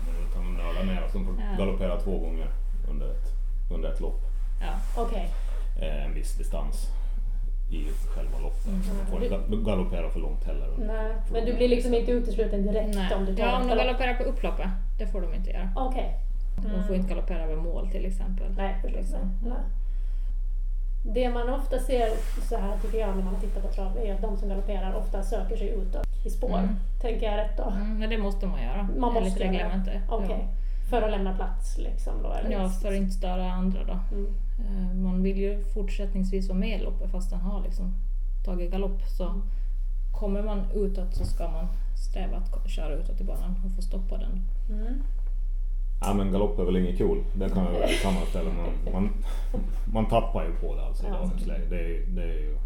men 0.06 0.28
utan 0.30 0.48
att 0.48 0.58
nörda 0.76 0.84
ner 0.94 1.08
som 1.08 1.26
får 1.26 1.36
Ja. 1.40 1.66
galoppera 1.66 2.00
två 2.00 2.18
gånger 2.20 2.48
under 2.90 3.12
ett, 3.12 3.28
under 3.72 3.92
ett 3.94 4.00
lopp. 4.00 4.22
Ja. 4.62 5.02
Okej, 5.04 5.30
Eh, 5.82 6.06
en 6.06 6.14
viss 6.14 6.38
distans 6.38 6.88
i 7.72 7.86
själva 8.16 8.40
loppet. 8.40 8.68
Mm. 8.68 8.84
Så 8.84 8.90
de 8.94 9.06
får 9.12 9.24
inte 9.24 9.36
ga- 9.38 9.66
galoppera 9.66 10.10
för 10.10 10.20
långt 10.20 10.44
heller. 10.44 10.68
nej. 10.78 11.12
för 11.26 11.34
Men 11.34 11.46
du 11.46 11.54
blir 11.54 11.68
liksom 11.68 11.92
distanser. 11.92 12.00
inte 12.00 12.12
utesluten 12.32 12.64
direkt 12.64 12.96
Nej. 12.96 13.16
om 13.16 13.26
du 13.26 13.36
tar 13.36 13.44
Ja, 13.44 13.56
om 13.56 13.62
de 13.62 13.68
galopp? 13.68 13.86
galopperar 13.86 14.14
på 14.14 14.24
upploppet. 14.24 14.70
Det 15.00 15.08
får 15.08 15.22
de 15.22 15.34
inte 15.34 15.50
göra. 15.50 15.70
Okej. 15.76 16.20
De 16.58 16.84
får 16.88 16.96
inte 16.96 17.10
galoppera 17.10 17.44
över 17.44 17.56
mål 17.56 17.90
till 17.92 18.06
exempel. 18.06 18.54
Nej, 18.58 18.76
förstås 18.82 19.00
Liksom. 19.02 19.40
Nej. 19.44 19.58
Det 21.04 21.30
man 21.30 21.50
ofta 21.50 21.80
ser 21.80 22.10
så 22.50 22.58
här 22.58 22.78
tycker 22.82 22.98
jag 23.00 23.16
när 23.18 23.24
man 23.24 23.36
tittar 23.42 23.62
på 23.62 23.68
trav 23.68 23.98
är 23.98 24.14
att 24.14 24.22
de 24.22 24.38
som 24.38 24.50
galopperar 24.50 24.94
ofta 24.94 25.24
söker 25.24 25.58
sig 25.58 25.70
utåt 25.70 26.06
i 26.26 26.30
spår. 26.30 26.58
Mm. 26.58 26.76
Tänker 27.02 27.26
jag 27.26 27.38
rätt 27.38 27.58
då? 27.58 27.64
Mm, 27.64 28.00
men 28.00 28.10
det 28.10 28.18
måste 28.18 28.46
man 28.48 28.64
göra. 28.64 28.90
Man 28.98 29.14
måste 29.14 29.44
göra 29.44 29.78
det. 29.86 30.02
Okej. 30.10 30.48
För 30.90 31.02
att 31.02 31.12
lämna 31.12 31.36
plats 31.36 31.78
liksom 31.78 32.14
då? 32.24 32.30
Ja. 32.30 32.36
Eller? 32.40 32.52
ja, 32.52 32.70
för 32.70 32.88
att 32.88 32.94
inte 32.98 33.12
störa 33.12 33.52
andra 33.52 33.80
då. 33.84 34.00
Mm. 34.16 34.34
Eh, 34.60 34.96
Man 34.96 35.24
vill 35.24 35.38
ju 35.38 35.64
fortsättningsvis 35.64 36.50
vara 36.50 36.60
med 36.60 36.82
i 36.82 36.84
loppet 36.84 37.12
fast 37.12 37.30
den 37.30 37.40
har 37.42 37.62
liksom 37.64 37.94
tagit 38.46 38.72
galopp. 38.72 39.02
Så 39.18 39.24
Mm. 39.24 39.42
kommer 40.20 40.42
man 40.44 40.62
utåt 40.76 41.16
så 41.16 41.26
ska 41.26 41.48
man 41.48 41.68
sträva 42.10 42.38
att 42.38 42.70
köra 42.70 42.94
utåt 42.94 43.22
i 43.22 43.24
banan 43.24 43.56
och 43.66 43.76
få 43.76 43.82
stoppa 43.82 44.18
den. 44.18 44.42
Mm. 44.70 45.02
Ja 46.02 46.14
men 46.14 46.32
galopp 46.32 46.60
är 46.60 46.64
väl 46.64 46.78
inget 46.78 46.98
kul. 46.98 47.24
Det 47.34 47.50
kan 47.50 47.64
jag 47.66 47.72
väl 47.72 47.90
sammanställa. 47.90 48.50
Man, 48.54 48.94
man, 48.94 49.10
man 49.94 50.06
tappar 50.10 50.44
ju 50.46 50.52
på 50.52 50.76
det 50.76 50.86
alltså 50.86 51.04
i 51.04 51.08
Ja. 51.10 51.14
dagens 51.14 51.46
läge. 51.46 51.66
Det 51.70 51.80
är, 51.80 52.06
det 52.08 52.24
är 52.24 52.40
ju 52.40 52.58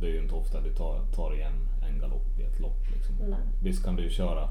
det 0.00 0.06
är 0.06 0.10
ju 0.10 0.22
inte 0.22 0.34
ofta 0.34 0.60
du 0.60 0.72
tar, 0.74 1.00
tar 1.14 1.34
igen 1.34 1.68
en 1.88 1.98
galopp 2.00 2.38
i 2.38 2.42
ett 2.42 2.60
lopp. 2.60 2.80
Liksom. 2.94 3.14
Nej. 3.14 3.38
Visst 3.62 3.84
kan 3.84 3.96
du 3.96 4.02
ju 4.02 4.10
köra, 4.10 4.48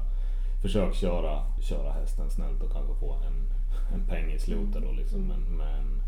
försök 0.62 0.94
köra, 0.94 1.42
köra 1.60 1.92
hästen 1.92 2.30
snällt 2.30 2.62
och 2.62 2.72
kanske 2.72 2.94
få 2.94 3.12
en, 3.12 3.50
en 3.94 4.06
peng 4.06 4.32
i 4.32 4.38
slutet 4.38 4.82
då 4.82 4.92
liksom. 4.92 5.18
Mm. 5.18 5.28
Men, 5.28 5.56
men 5.56 6.02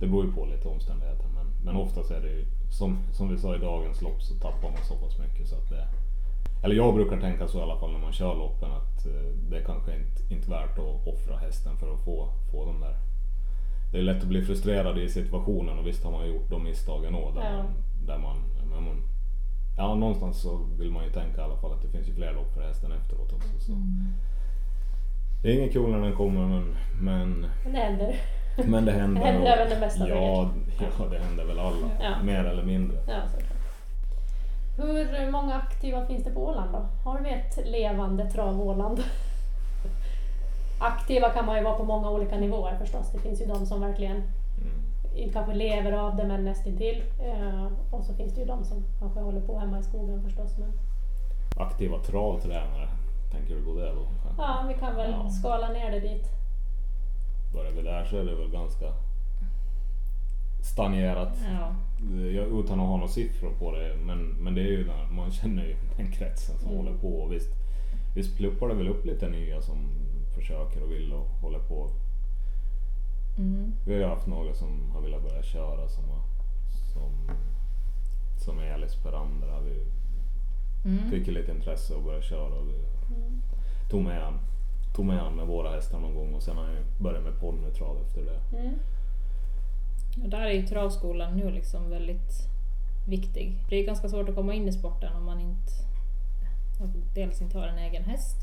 det 0.00 0.06
beror 0.06 0.24
ju 0.24 0.32
på 0.32 0.44
lite 0.46 0.68
omständigheter. 0.68 1.24
Men, 1.34 1.46
men 1.64 1.76
oftast 1.82 2.10
är 2.10 2.20
det 2.20 2.28
ju, 2.30 2.44
som, 2.70 2.98
som 3.12 3.28
vi 3.28 3.38
sa 3.38 3.54
i 3.56 3.58
dagens 3.58 4.02
lopp 4.02 4.22
så 4.22 4.34
tappar 4.34 4.70
man 4.70 4.84
så 4.88 4.94
pass 4.96 5.18
mycket 5.18 5.48
så 5.48 5.54
att 5.54 5.68
det 5.68 5.86
eller 6.62 6.74
jag 6.74 6.94
brukar 6.94 7.20
tänka 7.20 7.48
så 7.48 7.58
i 7.58 7.62
alla 7.62 7.76
fall 7.76 7.92
när 7.92 7.98
man 7.98 8.12
kör 8.12 8.34
loppen 8.34 8.70
att 8.72 9.06
eh, 9.06 9.12
det 9.50 9.56
är 9.56 9.64
kanske 9.64 9.96
inte, 9.96 10.34
inte 10.34 10.50
värt 10.50 10.78
att 10.78 11.06
offra 11.06 11.36
hästen 11.36 11.76
för 11.76 11.94
att 11.94 12.00
få, 12.04 12.28
få 12.52 12.64
de 12.64 12.80
där. 12.80 12.96
Det 13.92 13.98
är 13.98 14.02
lätt 14.02 14.22
att 14.22 14.28
bli 14.28 14.42
frustrerad 14.42 14.98
i 14.98 15.08
situationen 15.08 15.78
och 15.78 15.86
visst 15.86 16.04
har 16.04 16.12
man 16.12 16.28
gjort 16.28 16.50
de 16.50 16.64
misstagen 16.64 17.14
också. 17.14 17.40
där 17.40 17.50
Ja. 17.50 17.56
man 17.56 17.66
där 18.06 18.18
man, 18.18 18.36
men 18.70 18.84
man 18.84 19.02
Ja, 19.76 19.94
någonstans 19.94 20.40
så 20.40 20.60
vill 20.78 20.90
man 20.90 21.04
ju 21.04 21.10
tänka 21.10 21.40
i 21.40 21.44
alla 21.44 21.56
fall 21.56 21.72
att 21.72 21.82
det 21.82 21.88
finns 21.88 22.08
ju 22.08 22.14
fler 22.14 22.32
lopp 22.32 22.54
för 22.54 22.62
hästen 22.62 22.92
efteråt 22.92 23.32
också. 23.32 23.60
Så. 23.60 23.72
Mm. 23.72 24.12
Det 25.42 25.48
är 25.48 25.58
inget 25.58 25.72
kul 25.72 25.90
när 25.90 26.00
den 26.00 26.16
kommer 26.16 26.46
men, 26.46 26.76
men, 27.00 27.46
Men 27.64 27.72
det 27.72 27.78
händer. 27.80 28.14
men 28.66 28.84
det 28.84 28.92
händer. 28.92 29.20
Det 29.24 29.26
händer 29.26 29.46
även 29.52 29.68
det 29.70 29.80
mesta 29.80 30.08
ja, 30.08 30.50
ja, 30.80 31.06
det 31.10 31.18
händer 31.18 31.44
väl 31.44 31.58
alla. 31.58 31.86
Ja. 32.00 32.22
Mer 32.22 32.44
eller 32.44 32.62
mindre. 32.62 32.96
Ja, 33.06 33.20
såklart. 33.32 33.57
Hur 34.78 35.30
många 35.30 35.54
aktiva 35.54 36.06
finns 36.06 36.24
det 36.24 36.30
på 36.30 36.46
Åland 36.46 36.72
då? 36.72 37.10
Har 37.10 37.20
vi 37.20 37.30
ett 37.30 37.66
levande 37.66 38.30
trav-Åland? 38.30 39.02
Aktiva 40.80 41.30
kan 41.30 41.46
man 41.46 41.56
ju 41.58 41.64
vara 41.64 41.74
på 41.74 41.84
många 41.84 42.10
olika 42.10 42.36
nivåer 42.36 42.76
förstås. 42.80 43.10
Det 43.12 43.18
finns 43.18 43.40
ju 43.40 43.46
de 43.46 43.66
som 43.66 43.80
verkligen 43.80 44.16
Mm. 44.16 45.16
inte 45.16 45.32
kanske 45.32 45.54
lever 45.54 45.92
av 45.92 46.16
det 46.16 46.24
men 46.24 46.44
nästintill. 46.44 47.02
Eh, 47.20 47.66
och 47.90 48.04
så 48.04 48.14
finns 48.14 48.34
det 48.34 48.40
ju 48.40 48.46
de 48.46 48.64
som 48.64 48.84
kanske 48.98 49.20
håller 49.20 49.40
på 49.40 49.58
hemma 49.58 49.78
i 49.78 49.82
skogen 49.82 50.22
förstås. 50.22 50.58
Men, 50.58 50.72
Aktiva 51.66 51.98
travtränare, 51.98 52.88
tänker 53.32 53.54
du 53.54 53.62
gå 53.64 53.74
det 53.74 53.92
då? 53.94 54.06
ja, 54.38 54.64
vi 54.68 54.74
kan 54.74 54.96
väl 54.96 55.10
Ja. 55.10 55.30
skala 55.30 55.68
ner 55.68 55.90
det 55.90 56.00
dit. 56.00 56.26
Börjar 57.54 57.72
vi 57.72 57.82
där 57.82 58.04
så 58.04 58.16
är 58.16 58.24
det 58.24 58.34
väl 58.34 58.50
ganska 58.50 58.86
stagnerat. 60.62 61.38
Ja. 61.60 61.68
Jag, 62.34 62.60
utan 62.60 62.80
att 62.80 62.86
ha 62.86 62.96
några 62.96 63.08
siffror 63.08 63.50
på 63.58 63.72
det, 63.72 63.96
men, 63.96 64.18
men 64.28 64.54
det 64.54 64.60
är 64.60 64.66
ju 64.70 64.84
där, 64.84 65.06
man 65.12 65.30
känner 65.30 65.64
ju 65.64 65.76
den 65.96 66.12
kretsen 66.12 66.58
som 66.58 66.68
Mm. 66.68 66.78
håller 66.78 66.98
på. 66.98 67.08
Och 67.08 67.32
visst, 67.32 67.50
visst 68.14 68.36
pluppar 68.36 68.68
det 68.68 68.74
väl 68.74 68.88
upp 68.88 69.04
lite 69.04 69.28
nya 69.28 69.62
som 69.62 69.76
försöker 70.34 70.82
och 70.82 70.90
vill 70.90 71.12
och 71.12 71.26
håller 71.40 71.58
på. 71.58 71.90
Mm. 73.38 73.72
Vi 73.86 73.92
har 73.92 74.00
ju 74.00 74.06
haft 74.06 74.26
några 74.26 74.54
som 74.54 74.90
har 74.90 75.00
velat 75.00 75.22
börja 75.22 75.42
köra 75.42 75.88
som, 75.88 76.04
har, 76.04 76.22
som, 76.92 77.12
som 78.44 78.58
Elis 78.60 78.94
Perander 78.96 79.48
har 79.48 79.60
vi 79.60 79.84
Mm. 80.84 81.10
fick 81.10 81.26
ju 81.26 81.32
lite 81.34 81.52
intresse 81.52 81.94
och 81.94 82.02
började 82.02 82.24
köra. 82.24 82.54
Och 82.54 82.68
vi 82.68 82.74
Mm. 83.14 83.42
tog 83.90 84.02
med 84.02 84.22
han, 84.22 84.38
tog 84.94 85.04
med 85.04 85.18
han 85.18 85.36
med 85.36 85.46
våra 85.46 85.70
hästar 85.70 85.98
någon 86.00 86.14
gång 86.14 86.34
och 86.34 86.42
sen 86.42 86.56
har 86.56 86.64
jag 86.64 86.84
börjat 86.98 87.22
med 87.24 87.40
ponnytrav 87.40 87.96
efter 88.06 88.24
det. 88.24 88.56
Mm. 88.58 88.74
Och 90.22 90.28
där 90.28 90.40
är 90.40 90.52
ju 90.52 90.66
travskolan 90.66 91.36
nu 91.36 91.50
liksom 91.50 91.90
väldigt 91.90 92.48
viktig. 93.08 93.56
Det 93.68 93.76
är 93.76 93.86
ganska 93.86 94.08
svårt 94.08 94.28
att 94.28 94.34
komma 94.34 94.54
in 94.54 94.68
i 94.68 94.72
sporten 94.72 95.16
om 95.16 95.24
man 95.24 95.40
inte 95.40 95.72
dels 97.14 97.42
inte 97.42 97.58
har 97.58 97.66
en 97.66 97.78
egen 97.78 98.04
häst. 98.04 98.36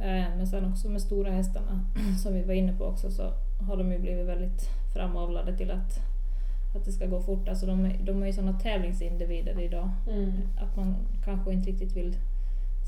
Eh, 0.00 0.36
Men 0.36 0.46
sen 0.46 0.72
också 0.72 0.88
med 0.88 1.02
stora 1.02 1.30
hästarna 1.30 1.84
som 2.22 2.34
vi 2.34 2.42
var 2.42 2.54
inne 2.54 2.72
på 2.72 2.84
också 2.84 3.10
så 3.10 3.32
har 3.68 3.76
de 3.76 3.92
ju 3.92 3.98
blivit 3.98 4.26
väldigt 4.26 4.68
framavlade 4.94 5.56
till 5.56 5.70
att, 5.70 5.98
att 6.76 6.84
det 6.84 6.92
ska 6.92 7.06
gå 7.06 7.20
fort. 7.22 7.48
Alltså 7.48 7.66
de, 7.66 7.84
är- 7.84 7.98
de 8.02 8.22
är 8.22 8.26
ju 8.26 8.32
sådana 8.32 8.58
tävlingsindivider 8.58 9.60
idag 9.60 9.90
Mm. 10.10 10.32
att 10.60 10.76
man 10.76 10.96
kanske 11.24 11.52
inte 11.52 11.70
riktigt 11.70 11.96
vill 11.96 12.16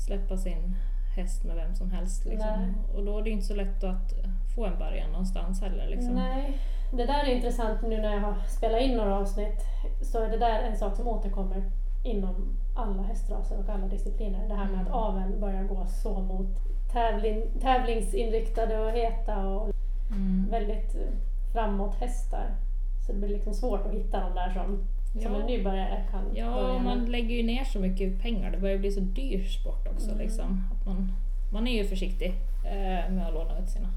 släppa 0.05 0.37
sin 0.37 0.75
häst 1.15 1.43
med 1.43 1.55
vem 1.55 1.75
som 1.75 1.91
helst. 1.91 2.25
Liksom. 2.25 2.47
Och 2.95 3.05
då 3.05 3.19
är 3.19 3.23
det 3.23 3.29
inte 3.29 3.45
så 3.45 3.55
lätt 3.55 3.83
att 3.83 4.13
få 4.55 4.65
en 4.65 4.77
början 4.79 5.11
någonstans 5.11 5.61
heller. 5.61 5.87
Liksom. 5.87 6.13
Nej, 6.13 6.57
det 6.93 7.05
där 7.05 7.23
är 7.25 7.35
intressant 7.35 7.81
nu 7.81 7.97
när 8.01 8.13
jag 8.13 8.21
har 8.21 8.35
spelat 8.47 8.81
in 8.81 8.97
några 8.97 9.17
avsnitt. 9.17 9.61
Så 10.01 10.19
är 10.23 10.29
det 10.29 10.37
där 10.37 10.59
en 10.61 10.77
sak 10.77 10.95
som 10.95 11.07
återkommer 11.07 11.63
inom 12.03 12.57
alla 12.75 13.03
hästraser 13.03 13.59
och 13.59 13.69
alla 13.69 13.87
discipliner. 13.87 14.47
Det 14.47 14.55
här 14.55 14.65
med 14.65 14.81
att 14.81 14.87
Mm. 14.87 14.93
aveln 14.99 15.39
börjar 15.39 15.63
gå 15.63 15.85
så 15.85 16.19
mot 16.19 16.47
tävling, 16.91 17.43
tävlingsinriktade 17.61 18.79
och 18.79 18.91
heta 18.91 19.47
och 19.47 19.71
Mm. 20.11 20.47
väldigt 20.51 20.95
eh, 20.95 21.01
framåt 21.53 21.95
hästar. 21.95 22.45
Så 23.05 23.11
det 23.13 23.17
blir 23.19 23.29
liksom 23.29 23.53
svårt 23.53 23.85
att 23.85 23.93
hitta 23.93 24.19
de 24.19 24.35
där 24.35 24.49
som, 24.49 24.83
som 25.21 25.33
Ja. 25.33 25.39
en 25.41 25.45
nybörjare 25.45 26.03
kan 26.11 26.21
Ja, 26.35 26.53
börja 26.53 26.79
man 26.79 27.05
lägger 27.05 27.35
ju 27.35 27.43
ner 27.43 27.63
så 27.63 27.79
mycket 27.79 28.21
pengar. 28.21 28.51
Det 28.51 28.57
börjar 28.57 28.77
bli 28.77 28.91
så 28.91 28.99
dyr 28.99 29.43
sport 29.43 29.87
också. 29.93 30.07
Mm. 30.07 30.19
Liksom. 30.19 30.63
Att 30.73 30.85
man, 30.85 31.11
man 31.53 31.67
är 31.67 31.71
ju 31.73 31.83
försiktig 31.83 32.33
eh, 32.65 33.11
med 33.13 33.27
att 33.27 33.33
låna 33.33 33.59
ut 33.59 33.69
sina 33.69 33.87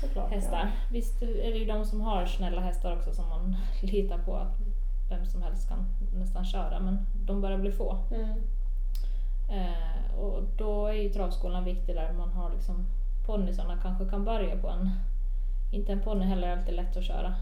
Såklart, 0.00 0.30
hästar. 0.30 0.70
Visst 0.90 1.22
är 1.22 1.52
det 1.52 1.58
ju 1.58 1.64
de 1.64 1.84
som 1.84 2.00
har 2.00 2.26
snälla 2.26 2.60
hästar 2.60 2.96
också 2.96 3.12
som 3.12 3.28
man 3.28 3.56
litar 3.82 4.18
på 4.18 4.36
att 4.36 4.60
vem 5.10 5.26
som 5.26 5.42
helst 5.42 5.68
kan 5.68 5.86
nästan 6.14 6.44
köra, 6.44 6.80
men 6.80 7.06
de 7.26 7.40
börjar 7.40 7.58
bli 7.58 7.72
få. 7.72 7.98
Ja. 8.10 8.16
Mm. 8.16 8.38
Eh, 9.48 10.18
och 10.18 10.42
då 10.56 10.86
är 10.86 10.92
ju 10.92 11.08
travskolan 11.08 11.64
viktig 11.64 11.94
där 11.94 12.12
man 12.12 12.32
har 12.32 12.50
liksom 12.50 12.86
ponnysarna 13.26 13.78
kanske 13.82 14.04
kan 14.04 14.24
börja 14.24 14.56
på 14.56 14.68
en, 14.68 14.90
inte 15.72 15.92
en 15.92 16.00
ponny 16.00 16.24
heller 16.24 16.48
är 16.48 16.56
alltid 16.56 16.74
lätt 16.74 16.96
att 16.96 17.04
köra, 17.04 17.34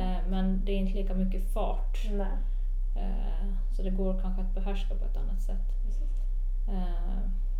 eh, 0.00 0.28
men 0.28 0.64
det 0.64 0.72
är 0.72 0.76
inte 0.76 0.94
lika 0.94 1.14
mycket 1.14 1.52
fart. 1.52 1.98
Eh, 2.96 3.46
så 3.76 3.82
det 3.82 3.90
går 3.90 4.20
kanske 4.20 4.42
att 4.42 4.54
behärska 4.54 4.94
på 4.94 5.04
ett 5.04 5.16
annat 5.16 5.42
sätt. 5.42 5.74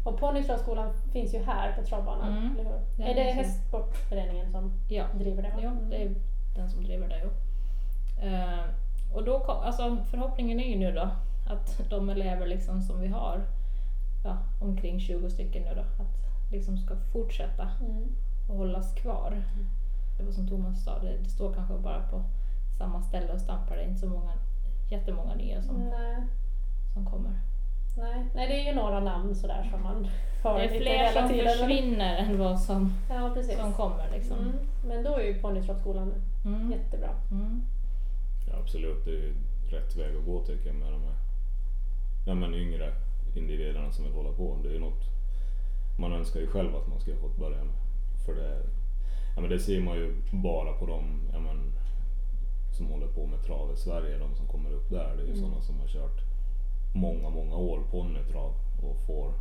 Och 0.05 0.19
Ponnytravskolan 0.21 0.93
finns 1.13 1.35
ju 1.35 1.39
här 1.45 1.73
på 1.73 1.83
travbanan, 1.87 2.29
Mm. 2.39 2.53
eller 2.53 2.65
hur? 2.71 2.81
Ja, 2.97 3.05
är 3.07 3.15
det 3.15 3.23
hästsportföreningen 3.23 4.51
som 4.53 4.73
ja, 4.89 5.05
driver 5.15 5.43
det? 5.43 5.49
va? 5.49 5.63
ja, 5.63 5.71
det 5.91 6.03
är 6.03 6.15
den 6.57 6.71
som 6.71 6.85
driver 6.85 7.09
det. 7.09 7.21
Jo. 7.25 7.31
Eh, 8.27 8.65
och 9.15 9.25
då 9.25 9.41
kom, 9.41 9.57
alltså, 9.57 9.97
förhoppningen 10.11 10.61
är 10.61 10.69
ju 10.69 10.77
nu 10.79 10.93
då 10.93 11.09
att 11.47 11.81
de 11.91 12.09
elever 12.11 12.47
liksom 12.47 12.83
som 12.83 13.01
vi 13.01 13.09
har, 13.09 13.41
ja, 14.25 14.37
omkring 14.61 15.01
20 15.01 15.31
stycken 15.31 15.63
nu 15.63 15.75
då, 15.75 15.81
att 16.03 16.53
liksom 16.53 16.79
ska 16.79 16.97
fortsätta 17.13 17.69
Mm. 17.81 18.05
och 18.49 18.57
hållas 18.57 18.95
kvar. 18.95 19.43
Det 20.19 20.25
var 20.25 20.33
som 20.33 20.49
Thomas 20.49 20.85
sa, 20.85 20.99
det, 20.99 21.17
det 21.23 21.29
står 21.29 21.55
kanske 21.55 21.75
bara 21.75 22.01
på 22.03 22.23
samma 22.79 23.03
ställe 23.03 23.33
och 23.33 23.41
stampar. 23.41 23.77
Det 23.77 23.83
är 23.83 23.87
inte 23.89 24.01
så 24.01 24.09
många, 24.09 24.33
jättemånga 24.91 25.35
nya 25.35 25.63
som, 25.63 25.77
Nej. 25.77 26.17
som 26.95 27.07
kommer. 27.07 27.33
Nej. 27.97 28.25
Nej, 28.35 28.49
det 28.49 28.61
är 28.61 28.65
ju 28.71 28.75
några 28.75 29.01
namn 29.01 29.35
sådär 29.35 29.69
som 29.71 29.83
man 29.83 30.07
hör 30.43 30.59
Det 30.59 30.65
är 30.65 30.81
fler 30.81 30.91
hela 30.99 31.21
som 31.21 31.29
tiden. 31.29 31.53
försvinner 31.59 32.17
än 32.17 32.39
vad 32.39 32.61
som, 32.61 32.93
Ja, 33.11 33.31
precis. 33.35 33.59
som 33.59 33.73
kommer. 33.73 34.11
Liksom. 34.13 34.39
Mm. 34.39 34.53
Men 34.87 35.03
då 35.05 35.15
är 35.17 35.25
ju 35.25 35.35
Ponnytravskolan 35.35 36.13
Mm. 36.45 36.71
jättebra. 36.73 37.11
Mm. 37.31 37.63
Ja, 38.49 38.55
absolut, 38.61 39.05
det 39.05 39.11
är 39.11 39.15
ju 39.15 39.35
rätt 39.71 39.97
väg 39.97 40.17
att 40.17 40.25
gå 40.27 40.41
tycker 40.45 40.67
jag 40.67 40.75
med 40.77 40.93
de 40.93 41.01
här 41.03 41.15
ja, 42.27 42.35
men 42.35 42.55
yngre 42.55 42.93
individerna 43.35 43.93
som 43.93 44.05
vill 44.05 44.15
hålla 44.15 44.33
på. 44.33 44.57
Det 44.63 44.69
är 44.69 44.73
ju 44.73 44.81
något 44.81 45.03
man 45.99 46.13
önskar 46.13 46.41
ju 46.41 46.47
själv 46.47 46.77
att 46.77 46.89
man 46.89 47.01
skulle 47.01 47.17
ha 47.17 47.23
fått 47.29 47.37
börja 47.37 47.65
med. 47.65 47.75
För 48.27 48.35
det, 48.35 48.61
ja, 49.35 49.41
men 49.41 49.51
det 49.51 49.59
ser 49.59 49.81
man 49.81 49.97
ju 49.97 50.15
bara 50.33 50.73
på 50.73 50.87
de 50.87 51.21
ja, 51.33 51.39
men, 51.39 51.73
som 52.77 52.87
håller 52.87 53.07
på 53.07 53.27
med 53.27 53.43
trav 53.43 53.73
i 53.73 53.77
Sverige, 53.77 54.19
de 54.19 54.35
som 54.35 54.47
kommer 54.47 54.71
upp 54.73 54.91
där. 54.91 55.17
Det 55.17 55.23
är 55.23 55.27
ju 55.27 55.33
Mm. 55.33 55.37
sådana 55.41 55.61
som 55.61 55.81
har 55.81 55.87
kört 55.89 56.21
många, 56.95 57.29
många 57.31 57.57
år 57.57 57.81
ponnytrav 57.91 58.53
och 58.83 58.97
får 59.07 59.33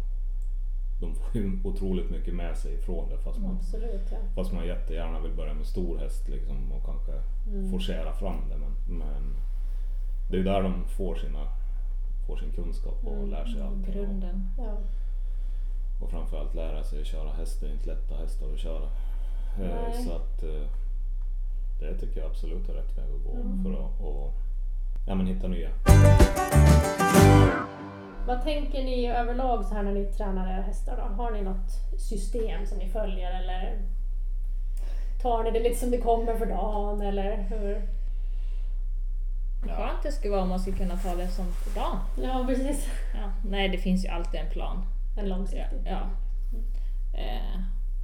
de 1.02 1.16
får 1.16 1.42
ju 1.42 1.60
otroligt 1.64 2.10
mycket 2.10 2.34
med 2.36 2.58
sig 2.58 2.74
ifrån 2.74 3.10
det 3.10 3.18
fast 3.18 3.40
man, 3.40 3.56
Absolut, 3.58 4.12
ja. 4.12 4.18
fast 4.36 4.54
man 4.54 4.68
jättegärna 4.68 5.20
vill 5.20 5.32
börja 5.34 5.54
med 5.54 5.66
stor 5.66 5.98
häst 5.98 6.30
liksom 6.30 6.72
och 6.72 6.86
kanske 6.86 7.12
Mm. 7.48 7.72
forcera 7.72 8.14
fram 8.14 8.50
det. 8.50 8.58
Men, 8.58 9.00
men 9.00 9.36
det 10.32 10.38
är 10.40 10.44
där 10.44 10.64
de 10.64 10.86
får, 10.88 11.16
sina, 11.16 11.48
får 12.28 12.38
sin 12.38 12.52
kunskap 12.52 12.98
och 13.06 13.14
Mm, 13.14 13.30
lär 13.30 13.46
sig 13.46 13.62
allting. 13.62 13.86
Och, 13.88 13.94
Grunden. 13.94 14.50
ja. 14.58 14.78
och 16.02 16.10
framförallt 16.10 16.54
lära 16.56 16.84
sig 16.84 17.02
att 17.02 17.08
köra 17.08 17.32
häst. 17.34 17.62
Det 17.62 17.68
är 17.68 17.72
inte 17.74 17.88
lätta 17.88 18.16
hästar 18.16 18.54
att 18.54 18.60
köra. 18.60 18.84
Eh, 18.84 18.90
Nej. 19.60 20.04
Så 20.06 20.12
att 20.16 20.44
eh, 20.44 20.68
det 21.80 21.98
tycker 22.00 22.20
jag 22.22 22.30
absolut 22.30 22.70
är 22.70 22.74
rätt 22.74 22.98
väg 22.98 23.06
att 23.16 23.24
gå 23.24 23.32
Mm. 23.42 23.64
för 23.64 23.72
att 23.74 24.00
och, 24.02 24.34
ja, 25.08 25.16
men 25.16 25.28
hitta 25.28 25.48
nya. 25.48 25.70
Vad 28.28 28.44
tänker 28.44 28.84
ni 28.84 29.08
överlag 29.08 29.66
så 29.66 29.74
här 29.76 29.84
när 29.84 29.92
ni 29.92 30.06
tränar 30.06 30.54
era 30.54 30.62
hästar 30.62 30.98
då? 30.98 31.24
Har 31.24 31.32
ni 31.32 31.42
något 31.42 31.72
system 31.98 32.66
som 32.66 32.78
ni 32.78 32.90
följer 32.90 33.32
eller 33.42 33.78
tar 35.22 35.44
ni 35.44 35.52
det 35.52 35.60
lite 35.60 35.76
som 35.80 35.92
det 35.92 35.98
kommer 35.98 36.36
för 36.38 36.46
dagen 36.46 37.02
eller 37.02 37.38
hur? 37.50 37.88
Vad 39.68 39.76
skönt 39.78 40.04
det 40.04 40.12
skulle 40.12 40.32
vara 40.32 40.42
om 40.44 40.50
man 40.50 40.60
skulle 40.60 40.78
kunna 40.78 40.98
ta 40.98 41.16
det 41.16 41.28
som 41.28 41.46
på 41.46 41.80
dagen. 41.80 41.98
Ja, 42.30 42.46
precis. 42.48 42.88
Ja. 43.14 43.32
Nej, 43.50 43.70
det 43.70 43.78
finns 43.78 44.06
ju 44.06 44.10
alltid 44.10 44.40
en 44.40 44.50
plan. 44.52 44.86
En 45.18 45.28
Ja, 45.28 45.36
långsiktig. 45.36 45.78
ja. 45.86 46.02
Eh, 47.20 47.60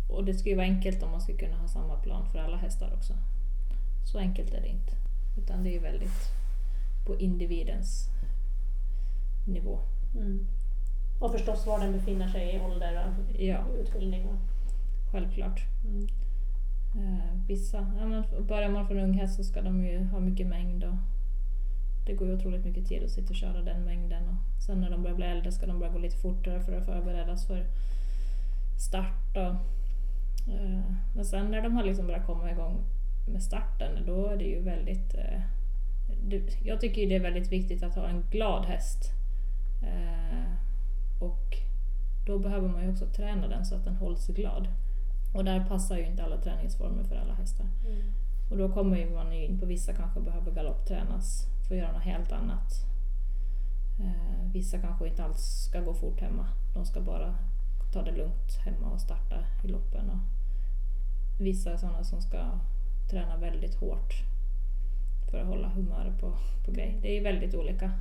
och 0.10 0.24
det 0.26 0.34
skulle 0.34 0.50
ju 0.50 0.56
vara 0.56 0.66
enkelt 0.68 1.04
om 1.04 1.12
man 1.12 1.22
skulle 1.22 1.38
kunna 1.38 1.58
ha 1.58 1.68
samma 1.68 1.96
plan 1.96 2.26
för 2.32 2.40
alla 2.40 2.58
hästar 2.58 2.94
också. 2.98 3.14
Så 4.12 4.20
enkelt 4.20 4.54
är 4.54 4.62
det 4.62 4.68
inte. 4.68 4.94
Utan 5.38 5.64
det 5.64 5.70
är 5.70 5.74
ju 5.74 5.80
väldigt 5.80 6.20
på 7.06 7.20
individens 7.20 8.10
nivå. 9.48 9.80
Mm. 10.16 10.48
Och 11.20 11.32
förstås 11.32 11.66
var 11.68 11.80
den 11.80 11.92
befinner 11.94 12.28
sig 12.28 12.56
i 12.56 12.60
ålder 12.60 13.04
och 13.06 13.42
Ja, 13.42 13.66
utbildning. 13.82 14.28
Självklart. 15.12 15.62
mm. 15.86 16.08
Eh, 16.96 17.34
vissa, 17.48 17.78
ja, 18.00 18.06
men 18.06 18.24
börjar 18.48 18.70
man 18.70 18.88
från 18.88 19.00
ung 19.00 19.14
häst 19.14 19.36
så 19.36 19.44
ska 19.44 19.62
de 19.62 19.86
ju 19.86 20.04
ha 20.04 20.20
mycket 20.20 20.48
mängd 20.48 20.84
och 20.84 20.96
det 22.06 22.14
går 22.14 22.28
ju 22.28 22.36
otroligt 22.36 22.66
mycket 22.66 22.88
tid 22.88 23.04
att 23.04 23.10
sitta 23.12 23.30
och 23.30 23.36
köra 23.36 23.62
den 23.62 23.86
mängden. 23.86 24.24
Och 24.28 24.64
sen 24.64 24.82
när 24.82 24.90
de 24.90 25.04
börjar 25.04 25.16
bli 25.16 25.26
äldre 25.26 25.52
ska 25.52 25.66
de 25.66 25.80
börja 25.80 25.94
gå 25.94 26.00
lite 26.00 26.18
fortare 26.18 26.62
för 26.62 26.78
att 26.78 26.86
förberedas 26.86 27.48
för 27.48 27.66
start. 28.78 29.38
Och, 29.38 29.56
eh, 30.54 30.82
men 31.16 31.26
sen 31.26 31.52
när 31.52 31.62
de 31.62 31.76
har 31.76 31.84
liksom 31.84 32.08
börjat 32.08 32.26
komma 32.26 32.52
igång 32.52 32.78
med 33.28 33.44
starten 33.44 34.06
då 34.06 34.28
är 34.28 34.38
det 34.38 34.44
ju 34.44 34.62
väldigt 34.62 35.14
eh, 35.16 35.42
jag 36.64 36.82
tycker 36.82 37.02
ju 37.02 37.10
det 37.10 37.16
är 37.16 37.20
väldigt 37.20 37.52
viktigt 37.52 37.84
att 37.84 37.96
ha 37.96 38.08
en 38.08 38.24
glad 38.32 38.66
häst. 38.66 39.12
Eh, 39.82 40.54
och 41.20 41.58
då 42.26 42.40
behöver 42.40 42.70
man 42.70 42.84
ju 42.84 42.92
också 42.92 43.06
träna 43.06 43.48
den 43.48 43.66
så 43.66 43.76
att 43.76 43.86
den 43.86 43.96
hålls 43.96 44.28
glad. 44.28 44.68
Och 45.34 45.46
där 45.46 45.66
passar 45.66 45.98
ju 45.98 46.06
inte 46.06 46.24
alla 46.24 46.38
träningsformer 46.38 47.04
för 47.04 47.16
alla 47.16 47.34
hästar. 47.34 47.68
Och 48.50 48.58
då 48.58 48.70
kommer 48.70 48.98
ju 48.98 49.10
man 49.10 49.36
ju 49.38 49.46
in 49.46 49.60
på 49.60 49.66
vissa 49.66 49.94
kanske 49.94 50.20
behöver 50.20 50.52
galopptränas 50.52 51.48
för 51.68 51.76
att 51.76 51.82
göra 51.82 51.92
något 51.92 52.04
helt 52.04 52.32
annat. 52.32 52.86
Eh, 54.00 54.52
vissa 54.54 54.78
kanske 54.78 55.08
inte 55.08 55.24
alls 55.24 55.68
ska 55.70 55.82
gå 55.82 55.94
fort 55.94 56.22
hemma. 56.22 56.48
De 56.74 56.86
ska 56.86 57.02
bara 57.02 57.36
ta 57.94 58.02
det 58.02 58.12
lugnt 58.12 58.58
hemma 58.66 58.88
och 58.94 59.02
starta 59.02 59.36
i 59.64 59.68
loppen. 59.68 60.10
Och 60.10 60.20
vissa 61.40 61.72
är 61.72 61.78
sådana 61.78 62.04
som 62.04 62.22
ska 62.22 62.38
träna 63.10 63.38
väldigt 63.38 63.76
hårt 63.76 64.29
för 65.32 65.40
att 65.40 65.48
hålla 65.48 65.68
humöret 65.68 66.20
på, 66.20 66.34
på 66.66 66.72
grej. 66.72 67.00
Det 67.02 67.18
är 67.18 67.24
väldigt 67.24 67.56
olika. 67.56 67.92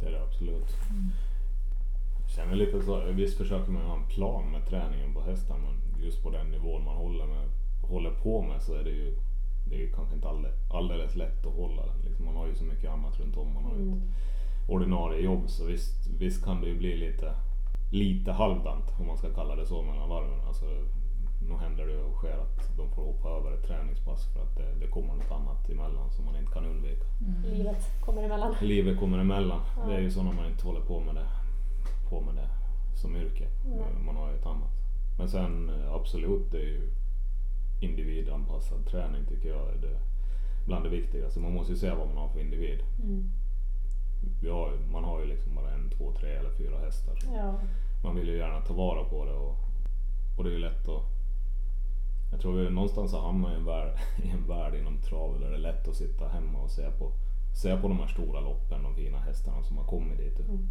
Det 0.00 0.06
är 0.06 0.12
det 0.12 0.22
absolut. 0.22 0.76
Jag 2.22 2.30
känner 2.30 2.56
lite 2.56 2.82
så, 2.82 3.04
visst 3.10 3.38
försöker 3.38 3.70
man 3.70 3.82
ha 3.82 3.96
en 3.96 4.06
plan 4.08 4.52
med 4.52 4.66
träningen 4.66 5.14
på 5.14 5.22
hästar 5.22 5.56
men 5.58 6.04
just 6.04 6.22
på 6.22 6.30
den 6.30 6.50
nivån 6.50 6.84
man 6.84 6.96
håller, 6.96 7.26
med, 7.26 7.48
håller 7.82 8.10
på 8.10 8.42
med 8.42 8.62
så 8.62 8.74
är 8.74 8.84
det 8.84 8.90
ju 8.90 9.14
det 9.64 9.74
är 9.74 9.80
ju 9.80 9.92
kanske 9.92 10.14
inte 10.14 10.28
alldeles, 10.28 10.56
alldeles 10.70 11.16
lätt 11.16 11.46
att 11.46 11.54
hålla 11.54 11.86
den. 11.86 11.96
Liksom 12.04 12.24
man 12.24 12.36
har 12.36 12.46
ju 12.46 12.54
så 12.54 12.64
mycket 12.64 12.90
annat 12.90 13.20
runt 13.20 13.36
om. 13.36 13.54
Man 13.54 13.64
har 13.64 13.76
ju 13.76 13.92
ett 13.92 14.02
ordinarie 14.68 15.20
jobb 15.20 15.50
så 15.50 15.66
visst, 15.66 16.06
visst 16.18 16.44
kan 16.44 16.60
det 16.60 16.68
ju 16.68 16.78
bli 16.78 16.96
lite, 16.96 17.34
lite 17.90 18.32
halvdant 18.32 18.84
om 18.98 19.06
man 19.06 19.18
ska 19.18 19.34
kalla 19.34 19.56
det 19.56 19.66
så 19.66 19.82
mellan 19.82 20.08
varven. 20.08 20.40
Alltså, 20.48 20.64
nu 21.48 21.54
händer 21.54 21.86
det 21.86 22.02
och 22.02 22.14
sker 22.14 22.38
att 22.38 22.76
de 22.76 22.90
får 22.90 23.02
hoppa 23.02 23.28
över 23.28 23.52
ett 23.52 23.66
träningspass 23.66 24.24
för 24.32 24.42
att 24.42 24.56
det, 24.56 24.74
det 24.80 24.86
kommer 24.86 25.14
något 25.14 25.30
annat 25.30 25.70
emellan 25.70 26.10
som 26.10 26.24
man 26.24 26.36
inte 26.36 26.52
kan 26.52 26.64
undvika. 26.64 27.04
Livet 27.44 28.00
kommer 28.00 28.22
emellan. 28.22 28.54
Livet 28.60 28.98
kommer 28.98 29.18
emellan. 29.18 29.60
Ja. 29.76 29.86
Det 29.88 29.94
är 29.94 30.00
ju 30.00 30.10
så 30.10 30.22
när 30.22 30.32
man 30.32 30.46
inte 30.46 30.66
håller 30.66 30.80
på 30.80 31.00
med 31.00 31.14
det, 31.14 31.26
på 32.08 32.20
med 32.20 32.34
det 32.34 32.48
som 32.94 33.16
yrke. 33.16 33.48
Nej. 33.64 34.04
Man 34.04 34.16
har 34.16 34.30
ju 34.30 34.36
ett 34.36 34.46
annat. 34.46 34.70
Men 35.18 35.28
sen 35.28 35.70
eh, 35.70 35.92
absolut, 35.92 36.50
det 36.50 36.58
är 36.58 36.66
ju 36.66 36.90
individanpassad 37.80 38.86
träning 38.86 39.24
tycker 39.28 39.48
jag 39.48 39.68
är 39.68 39.78
det 39.80 39.98
bland 40.66 40.84
det 40.84 40.90
viktigaste. 40.90 41.40
Man 41.40 41.54
måste 41.54 41.72
ju 41.72 41.78
se 41.78 41.90
vad 41.90 42.08
man 42.08 42.16
har 42.16 42.28
för 42.28 42.40
individ. 42.40 42.80
Mm. 43.02 43.30
Vi 44.42 44.50
har, 44.50 44.72
man 44.92 45.04
har 45.04 45.20
ju 45.20 45.26
liksom 45.26 45.54
bara 45.54 45.70
en, 45.70 45.90
två, 45.90 46.12
tre 46.20 46.30
eller 46.30 46.50
fyra 46.50 46.78
hästar. 46.78 47.14
Ja. 47.34 47.54
man 48.04 48.16
vill 48.16 48.28
ju 48.28 48.36
gärna 48.36 48.60
ta 48.60 48.74
vara 48.74 49.04
på 49.04 49.24
det 49.24 49.32
och, 49.32 49.56
och 50.38 50.44
det 50.44 50.50
är 50.50 50.54
ju 50.54 50.58
lätt 50.58 50.88
att 50.88 51.11
jag 52.32 52.40
tror 52.40 52.52
vi 52.52 52.70
någonstans 52.70 53.12
har 53.12 53.20
hamnat 53.20 53.52
i 53.52 53.54
en, 53.54 53.64
värld, 53.64 53.92
i 54.24 54.28
en 54.30 54.46
värld 54.48 54.74
inom 54.74 54.98
trav 54.98 55.40
där 55.40 55.50
det 55.50 55.56
är 55.56 55.58
lätt 55.58 55.88
att 55.88 55.96
sitta 55.96 56.28
hemma 56.28 56.58
och 56.58 56.70
se 56.70 56.90
på, 56.90 57.12
se 57.54 57.76
på 57.76 57.88
de 57.88 57.98
här 57.98 58.06
stora 58.06 58.40
loppen, 58.40 58.82
de 58.82 58.94
fina 58.94 59.18
hästarna 59.18 59.62
som 59.62 59.78
har 59.78 59.84
kommit 59.84 60.18
dit. 60.18 60.40
Mm. 60.40 60.68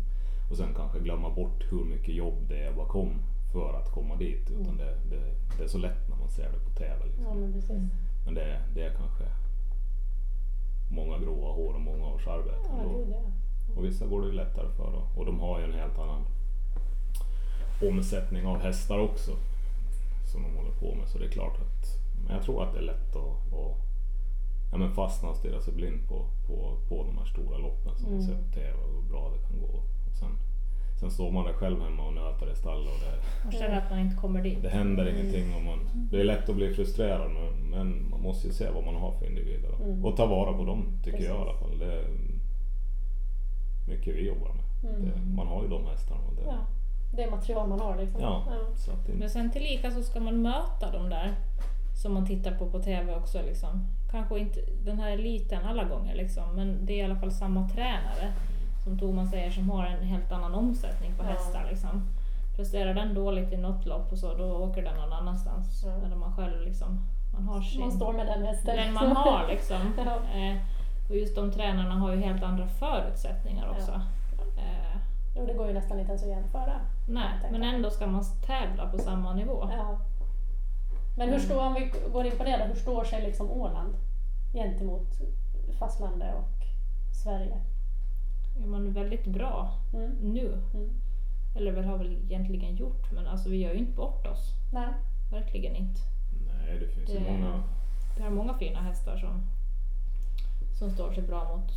Och 0.50 0.58
sen 0.58 0.74
kanske 0.76 1.00
glömma 1.00 1.30
bort 1.30 1.66
hur 1.72 1.84
mycket 1.84 2.16
jobb 2.16 2.48
det 2.48 2.64
är 2.64 2.74
bakom 2.74 3.10
för 3.52 3.74
att 3.74 3.92
komma 3.92 4.16
dit. 4.16 4.50
Utan 4.50 4.78
det, 4.78 4.96
det, 5.10 5.36
det 5.58 5.64
är 5.64 5.68
så 5.68 5.78
lätt 5.78 6.10
när 6.10 6.18
man 6.18 6.30
ser 6.30 6.52
det 6.52 6.60
på 6.60 6.80
TV. 6.80 7.06
Liksom. 7.06 7.26
ja, 7.26 7.34
men 7.34 7.54
precis. 7.54 7.82
Men 8.26 8.34
det, 8.34 8.62
det 8.74 8.84
är 8.84 8.94
kanske 8.94 9.24
många 10.90 11.18
gråa 11.18 11.52
hår 11.54 11.74
och 11.74 11.82
många 11.82 12.08
års 12.08 12.28
arbete. 12.28 12.70
Ja, 12.70 12.84
det 12.84 13.06
det. 13.06 13.80
Och 13.80 13.86
vissa 13.86 14.06
går 14.06 14.22
det 14.22 14.28
ju 14.28 14.34
lättare 14.34 14.68
för 14.78 14.92
då. 14.92 15.20
och 15.20 15.26
de 15.26 15.40
har 15.40 15.60
ju 15.60 15.66
en 15.66 15.74
helt 15.74 16.00
annan 16.00 16.24
omsättning 17.82 18.46
av 18.46 18.60
hästar 18.60 19.00
också 19.00 19.32
som 20.32 20.44
de 20.44 20.56
håller 20.56 20.72
på 20.72 20.96
med. 20.96 21.08
Så 21.10 21.18
det 21.18 21.26
är 21.26 21.30
klart 21.32 21.58
att, 21.60 21.86
men 22.26 22.36
jag 22.36 22.44
tror 22.44 22.64
att 22.64 22.74
det 22.74 22.80
är 22.80 22.84
lätt 22.94 23.16
att, 23.16 23.54
att 23.54 23.78
ja, 24.72 24.78
men 24.78 24.92
fastna 24.94 25.30
och 25.30 25.36
stirra 25.36 25.62
sig 25.62 25.74
blind 25.74 26.08
på, 26.08 26.26
på, 26.48 26.78
på 26.90 27.04
de 27.04 27.18
här 27.18 27.26
stora 27.26 27.58
loppen 27.58 27.96
som 27.96 28.12
man 28.12 28.20
Mm. 28.22 28.28
ser 28.28 28.44
på 28.44 28.52
TV 28.54 28.74
och 28.74 28.90
hur 28.94 29.10
bra 29.10 29.30
det 29.34 29.48
kan 29.48 29.60
gå. 29.62 29.68
Och 30.08 30.16
sen, 30.20 30.32
sen 31.00 31.12
står 31.12 31.32
man 31.32 31.46
där 31.46 31.54
själv 31.54 31.82
hemma 31.82 32.08
och 32.08 32.14
nöter 32.14 32.52
i 32.52 32.56
stall 32.56 32.82
och 32.88 33.00
det, 33.06 33.14
Man 33.44 33.52
känner 33.52 33.78
att 33.78 33.90
man 33.90 34.00
inte 34.00 34.16
kommer 34.22 34.42
dit. 34.44 34.62
det 34.62 34.70
händer 34.70 35.06
Mm. 35.06 35.16
ingenting. 35.20 35.56
Och 35.56 35.62
man, 35.62 35.80
det 36.12 36.20
är 36.20 36.24
lätt 36.24 36.50
att 36.50 36.56
bli 36.56 36.74
frustrerad 36.74 37.32
men, 37.32 37.54
men 37.70 38.10
man 38.10 38.22
måste 38.22 38.48
ju 38.48 38.54
se 38.54 38.70
vad 38.72 38.84
man 38.86 38.96
har 38.96 39.12
för 39.12 39.26
individer 39.26 39.72
och, 39.72 39.86
Mm. 39.86 40.06
och 40.06 40.18
ta 40.18 40.26
vara 40.26 40.54
på 40.54 40.66
dem 40.66 40.86
tycker 41.04 41.18
jag 41.24 41.26
i 41.26 41.28
Precis. 41.28 41.42
alla 41.42 41.54
fall. 41.60 41.80
Det 41.80 41.94
är 41.94 42.08
mycket 43.88 44.16
vi 44.16 44.28
jobbar 44.28 44.52
med. 44.54 44.92
Mm. 44.94 45.02
Det, 45.06 45.36
man 45.36 45.48
har 45.48 45.64
ju 45.64 45.70
de 45.70 45.86
hästarna. 45.86 46.22
Och 46.28 46.36
det, 46.36 46.42
Ja. 46.46 46.58
Det 47.12 47.32
material 47.32 47.68
man 47.70 47.80
har 47.80 47.96
liksom. 47.98 48.22
Ja. 48.22 48.44
Så 48.76 48.92
att 48.92 49.06
det, 49.08 49.14
Men 49.14 49.30
sen 49.30 49.52
tillika 49.52 49.92
så 49.92 50.02
ska 50.04 50.20
man 50.20 50.42
möta 50.42 50.92
de 50.92 51.10
där 51.10 51.34
som 52.02 52.14
man 52.14 52.26
tittar 52.28 52.52
på 52.52 52.66
på 52.70 52.80
TV 52.80 53.16
också. 53.16 53.42
Liksom. 53.42 53.88
Kanske 54.12 54.40
inte 54.40 54.60
den 54.86 55.00
här 55.00 55.12
eliten 55.12 55.66
alla 55.66 55.84
gånger 55.84 56.16
liksom, 56.16 56.44
men 56.56 56.86
det 56.86 56.94
är 56.94 56.98
i 56.98 57.02
alla 57.04 57.16
fall 57.20 57.32
samma 57.32 57.70
tränare 57.70 58.34
som 58.84 59.00
Thomas 59.00 59.30
säger 59.32 59.52
som 59.52 59.70
har 59.70 59.86
en 59.86 60.04
helt 60.04 60.32
annan 60.32 60.54
omsättning 60.56 61.12
på 61.18 61.24
Ja. 61.24 61.28
hästar. 61.30 61.68
Liksom. 61.70 62.08
Presterar 62.56 62.94
den 62.94 63.14
dåligt 63.14 63.54
i 63.54 63.58
något 63.58 63.86
lopp 63.86 64.12
och 64.12 64.18
så, 64.18 64.38
då 64.38 64.44
åker 64.44 64.84
den 64.84 64.96
någon 64.96 65.14
annanstans. 65.14 65.84
Ja. 65.86 66.06
Eller 66.06 66.16
man 66.16 66.34
själv 66.36 66.62
liksom, 66.62 67.00
man 67.34 67.44
har 67.44 67.62
sin, 67.62 67.82
Man 67.82 67.92
står 67.92 68.14
med 68.14 68.26
den 68.28 68.44
hästen. 68.44 68.76
den 68.78 68.94
man 68.94 69.16
har 69.16 69.48
liksom. 69.48 69.78
Ja. 69.98 70.40
Eh, 70.40 70.58
och 71.10 71.16
just 71.18 71.36
de 71.36 71.52
tränarna 71.52 71.96
har 71.96 72.12
ju 72.14 72.22
helt 72.22 72.44
andra 72.44 72.68
förutsättningar 72.68 73.70
också. 73.70 73.92
Eh, 74.58 74.91
Jo, 75.36 75.46
det 75.46 75.54
går 75.54 75.68
ju 75.68 75.74
nästan 75.74 76.00
inte 76.00 76.10
ens 76.12 76.24
att 76.24 76.30
jämföra. 76.30 76.74
nej, 77.08 77.34
men 77.52 77.64
ändå 77.64 77.90
ska 77.90 78.08
man 78.08 78.24
tävla 78.46 78.88
på 78.90 78.98
samma 78.98 79.34
nivå. 79.34 79.70
Ja. 79.78 80.00
Men 81.18 81.28
hur 81.30 81.36
Mm. 81.36 81.46
står, 81.48 81.66
om 81.68 81.74
vi 81.74 81.92
går 82.14 82.26
in 82.26 82.38
på 82.38 82.44
det 82.44 82.58
då, 82.58 82.64
hur 82.64 82.76
står 82.76 83.04
sig 83.04 83.22
liksom 83.24 83.52
Åland 83.52 83.94
gentemot 84.54 85.08
fastlandet 85.80 86.36
och 86.36 86.64
Sverige? 87.24 87.58
är 88.64 88.68
man 88.68 88.94
väldigt 88.94 89.26
bra 89.26 89.74
Mm. 89.94 90.12
nu. 90.22 90.62
Mm. 90.74 90.90
Eller 91.56 91.72
väl 91.72 91.86
har 91.86 91.98
väl 91.98 92.14
egentligen 92.24 92.76
gjort, 92.76 93.12
men 93.12 93.28
alltså 93.28 93.50
vi 93.50 93.58
gör 93.58 93.74
ju 93.74 93.80
inte 93.80 93.92
bort 93.96 94.28
oss. 94.28 94.50
Nej. 94.74 94.88
Verkligen 95.32 95.76
inte. 95.76 96.00
nej, 96.48 96.80
det 96.80 96.88
finns 96.88 97.10
ju 97.10 97.20
Det- 97.20 97.32
många. 97.32 97.64
Vi 98.18 98.24
har 98.24 98.30
många 98.30 98.54
fina 98.54 98.82
hästar 98.82 99.18
som, 99.18 99.42
som 100.82 100.92
står 100.92 101.12
sig 101.12 101.24
bra 101.24 101.56
mot 101.56 101.72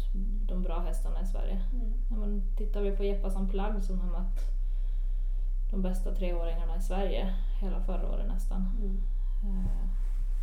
de 0.49 0.63
bra 0.63 0.81
hästarna 0.81 1.23
i 1.23 1.27
Sverige. 1.27 1.61
Mm. 1.73 1.93
Men 2.21 2.43
tittar 2.57 2.81
vi 2.81 2.91
på 2.97 3.05
Jeppas 3.05 3.51
Plagg 3.51 3.85
som 3.85 4.01
har 4.01 4.07
mött 4.11 4.41
de 5.71 5.83
bästa 5.83 6.15
treåringarna 6.15 6.77
i 6.77 6.81
Sverige 6.81 7.35
hela 7.61 7.81
förra 7.81 8.11
året 8.11 8.29
nästan. 8.29 8.71
Mm. 8.79 8.99
Eh, 9.45 9.89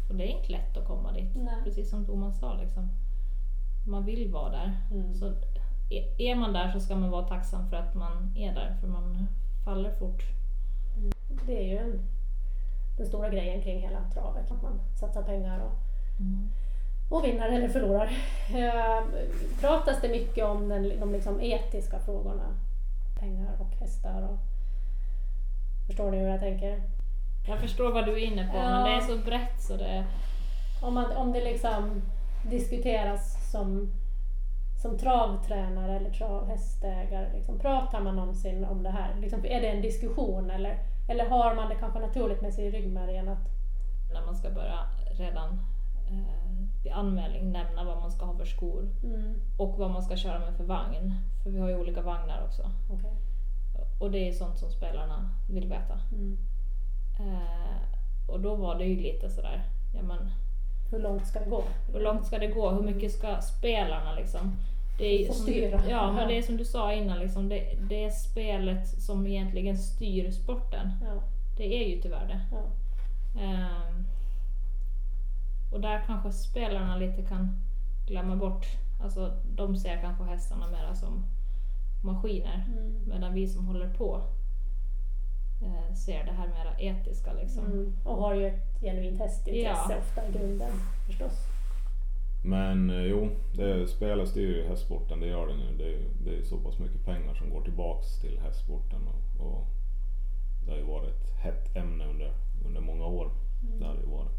och 0.09 0.15
det 0.15 0.23
är 0.23 0.37
inte 0.37 0.51
lätt 0.51 0.77
att 0.77 0.87
komma 0.87 1.11
dit. 1.11 1.35
Nej. 1.35 1.63
Precis 1.63 1.89
som 1.89 2.05
Thomas 2.05 2.39
sa, 2.39 2.53
liksom. 2.53 2.89
man 3.87 4.05
vill 4.05 4.31
vara 4.31 4.49
där. 4.51 4.77
Mm. 4.91 5.13
Så 5.13 5.25
är- 5.89 6.21
är 6.21 6.35
man 6.35 6.53
där 6.53 6.71
så 6.71 6.79
ska 6.79 6.95
man 6.95 7.09
vara 7.11 7.27
tacksam 7.27 7.69
för 7.69 7.77
att 7.77 7.95
man 7.95 8.33
är 8.35 8.53
där, 8.53 8.75
för 8.81 8.87
man 8.87 9.27
faller 9.65 9.91
fort. 9.91 10.23
Det 11.45 11.57
är 11.57 11.67
ju 11.71 11.77
en, 11.77 12.01
den 12.97 13.07
stora 13.07 13.29
grejen 13.29 13.61
kring 13.61 13.81
hela 13.81 13.99
travet. 14.13 14.51
Att 14.51 14.61
man 14.61 14.79
satsar 14.99 15.23
pengar 15.23 15.59
och, 15.59 15.71
och 17.11 17.23
vinner 17.25 17.49
eller 17.49 17.67
förlorar. 17.67 18.09
Eh, 18.55 19.03
pratas 19.59 20.01
det 20.01 20.09
mycket 20.09 20.45
om 20.45 20.69
den, 20.69 20.99
de 20.99 21.11
liksom 21.13 21.41
etiska 21.41 21.99
frågorna? 21.99 22.43
Pengar 23.19 23.51
och 23.59 23.75
hästar 23.79 24.21
och... 24.21 24.37
Förstår 25.87 26.11
ni 26.11 26.17
hur 26.17 26.27
jag 26.27 26.39
tänker? 26.39 26.81
Jag 27.47 27.59
förstår 27.59 27.91
vad 27.91 28.05
du 28.05 28.11
är 28.11 28.25
inne 28.25 28.47
på, 28.47 28.57
Ja. 28.57 28.69
men 28.69 28.83
det 28.83 28.91
är 28.91 29.01
så 29.01 29.17
brett 29.17 29.61
så 29.61 29.77
det... 29.77 30.05
Om, 30.81 30.93
man, 30.93 31.11
om 31.11 31.31
det 31.33 31.43
liksom 31.43 32.01
diskuteras 32.43 33.51
som, 33.51 33.91
som 34.81 34.97
travtränare 34.97 35.95
eller 35.95 36.09
travhästägare, 36.09 37.33
liksom, 37.33 37.59
pratar 37.59 38.01
man 38.01 38.15
någonsin 38.15 38.65
om 38.65 38.83
det 38.83 38.89
här? 38.89 39.15
Liksom, 39.19 39.45
är 39.45 39.61
det 39.61 39.67
en 39.67 39.81
diskussion 39.81 40.51
eller, 40.51 40.77
eller 41.09 41.29
har 41.29 41.55
man 41.55 41.69
det 41.69 41.75
kanske 41.75 41.99
naturligt 41.99 42.41
med 42.41 42.53
sig 42.53 42.65
i 42.65 42.71
ryggmärgen 42.71 43.29
att 43.29 43.47
När 44.13 44.25
man 44.25 44.35
ska 44.35 44.49
börja 44.49 44.79
redan 45.17 45.49
eh, 46.09 46.67
vid 46.83 46.93
anmälning 46.93 47.51
nämna 47.51 47.83
vad 47.83 47.97
man 47.99 48.11
ska 48.11 48.25
ha 48.25 48.37
för 48.37 48.45
skor 48.45 48.89
mm, 49.03 49.35
och 49.57 49.77
vad 49.77 49.91
man 49.91 50.03
ska 50.03 50.15
köra 50.15 50.39
med 50.39 50.53
för 50.57 50.63
vagn. 50.63 51.13
För 51.43 51.49
vi 51.49 51.59
har 51.59 51.69
ju 51.69 51.75
olika 51.75 52.01
vagnar 52.01 52.43
också. 52.47 52.61
okej. 52.89 53.11
Och 53.99 54.11
det 54.11 54.27
är 54.27 54.31
sånt 54.31 54.57
som 54.59 54.69
spelarna 54.71 55.29
vill 55.49 55.67
veta. 55.67 55.99
Mm. 56.11 56.37
Eh, 57.19 58.29
och 58.29 58.39
då 58.39 58.55
var 58.55 58.75
det 58.77 58.85
ju 58.85 59.01
lite 59.01 59.29
sådär, 59.29 59.61
ja 59.95 60.01
men 60.01 60.31
Hur 60.91 60.99
långt 60.99 61.27
ska 61.27 61.39
det 61.39 61.49
gå? 61.49 61.63
hur 61.93 61.99
långt 61.99 62.25
ska 62.25 62.37
det 62.39 62.47
gå? 62.47 62.69
Hur 62.69 62.81
mycket 62.83 63.11
ska 63.11 63.41
spelarna 63.41 64.15
liksom? 64.15 64.55
Det 64.97 65.05
är, 65.23 65.31
som 65.31 65.35
styra. 65.35 65.81
ja, 65.89 66.11
men 66.11 66.27
det 66.27 66.37
är 66.37 66.41
som 66.41 66.57
du 66.57 66.65
sa 66.65 66.93
innan, 66.93 67.19
liksom, 67.19 67.49
det, 67.49 67.77
det 67.89 68.05
är 68.05 68.09
spelet 68.09 68.87
som 68.87 69.27
egentligen 69.27 69.77
styr 69.77 70.31
sporten. 70.31 70.91
Ja, 71.01 71.23
Det 71.57 71.83
är 71.83 71.95
ju 71.95 72.01
tyvärr 72.01 72.27
det. 72.27 72.41
ja. 72.51 72.61
Ehm, 73.41 74.05
och 75.71 75.81
där 75.81 76.03
kanske 76.07 76.31
spelarna 76.31 76.97
lite 76.97 77.21
kan 77.21 77.57
glömma 78.07 78.35
bort, 78.35 78.65
alltså 79.03 79.37
de 79.55 79.77
ser 79.77 80.01
kanske 80.01 80.23
hästarna 80.23 80.67
mera 80.67 80.95
som 80.95 81.25
maskiner. 82.03 82.65
Mm. 82.67 83.01
Medan 83.07 83.33
vi 83.33 83.47
som 83.47 83.67
håller 83.67 83.89
på 83.93 84.21
eh, 85.63 85.95
ser 85.95 86.25
det 86.25 86.31
här 86.31 86.47
mera 86.47 86.79
etiska 86.79 87.33
liksom. 87.33 87.65
Mm. 87.65 87.93
Och 88.03 88.17
har 88.17 88.33
ju 88.33 88.47
ett 88.47 88.81
genuint 88.81 89.19
hästintresse 89.19 89.85
Ja. 89.89 89.97
ofta 89.97 90.27
i 90.27 90.31
grunden 90.31 90.71
förstås. 91.07 91.47
Men 92.43 92.89
eh, 92.89 93.05
jo, 93.05 93.29
det 93.53 93.87
spelet 93.87 94.29
styr 94.29 94.55
ju 94.57 94.67
hästsporten, 94.67 95.19
det 95.19 95.27
gör 95.27 95.47
den 95.47 95.59
ju. 95.59 95.77
Det 95.77 95.93
är 95.93 95.99
det 96.23 96.29
är 96.29 96.35
ju 96.35 96.43
så 96.43 96.57
pass 96.57 96.79
mycket 96.79 97.05
pengar 97.05 97.33
som 97.33 97.49
går 97.49 97.61
tillbaks 97.61 98.21
till 98.21 98.39
hästsporten 98.39 99.01
och, 99.07 99.45
och 99.47 99.67
det 100.65 100.71
har 100.71 100.77
ju 100.77 100.83
varit 100.83 101.09
ett 101.09 101.39
hett 101.39 101.75
ämne 101.75 102.05
under, 102.05 102.33
under 102.65 102.81
många 102.81 103.05
år. 103.05 103.31
Det 103.79 103.85
har 103.85 103.93
det 103.93 104.01
ju 104.01 104.07
varit. 104.07 104.31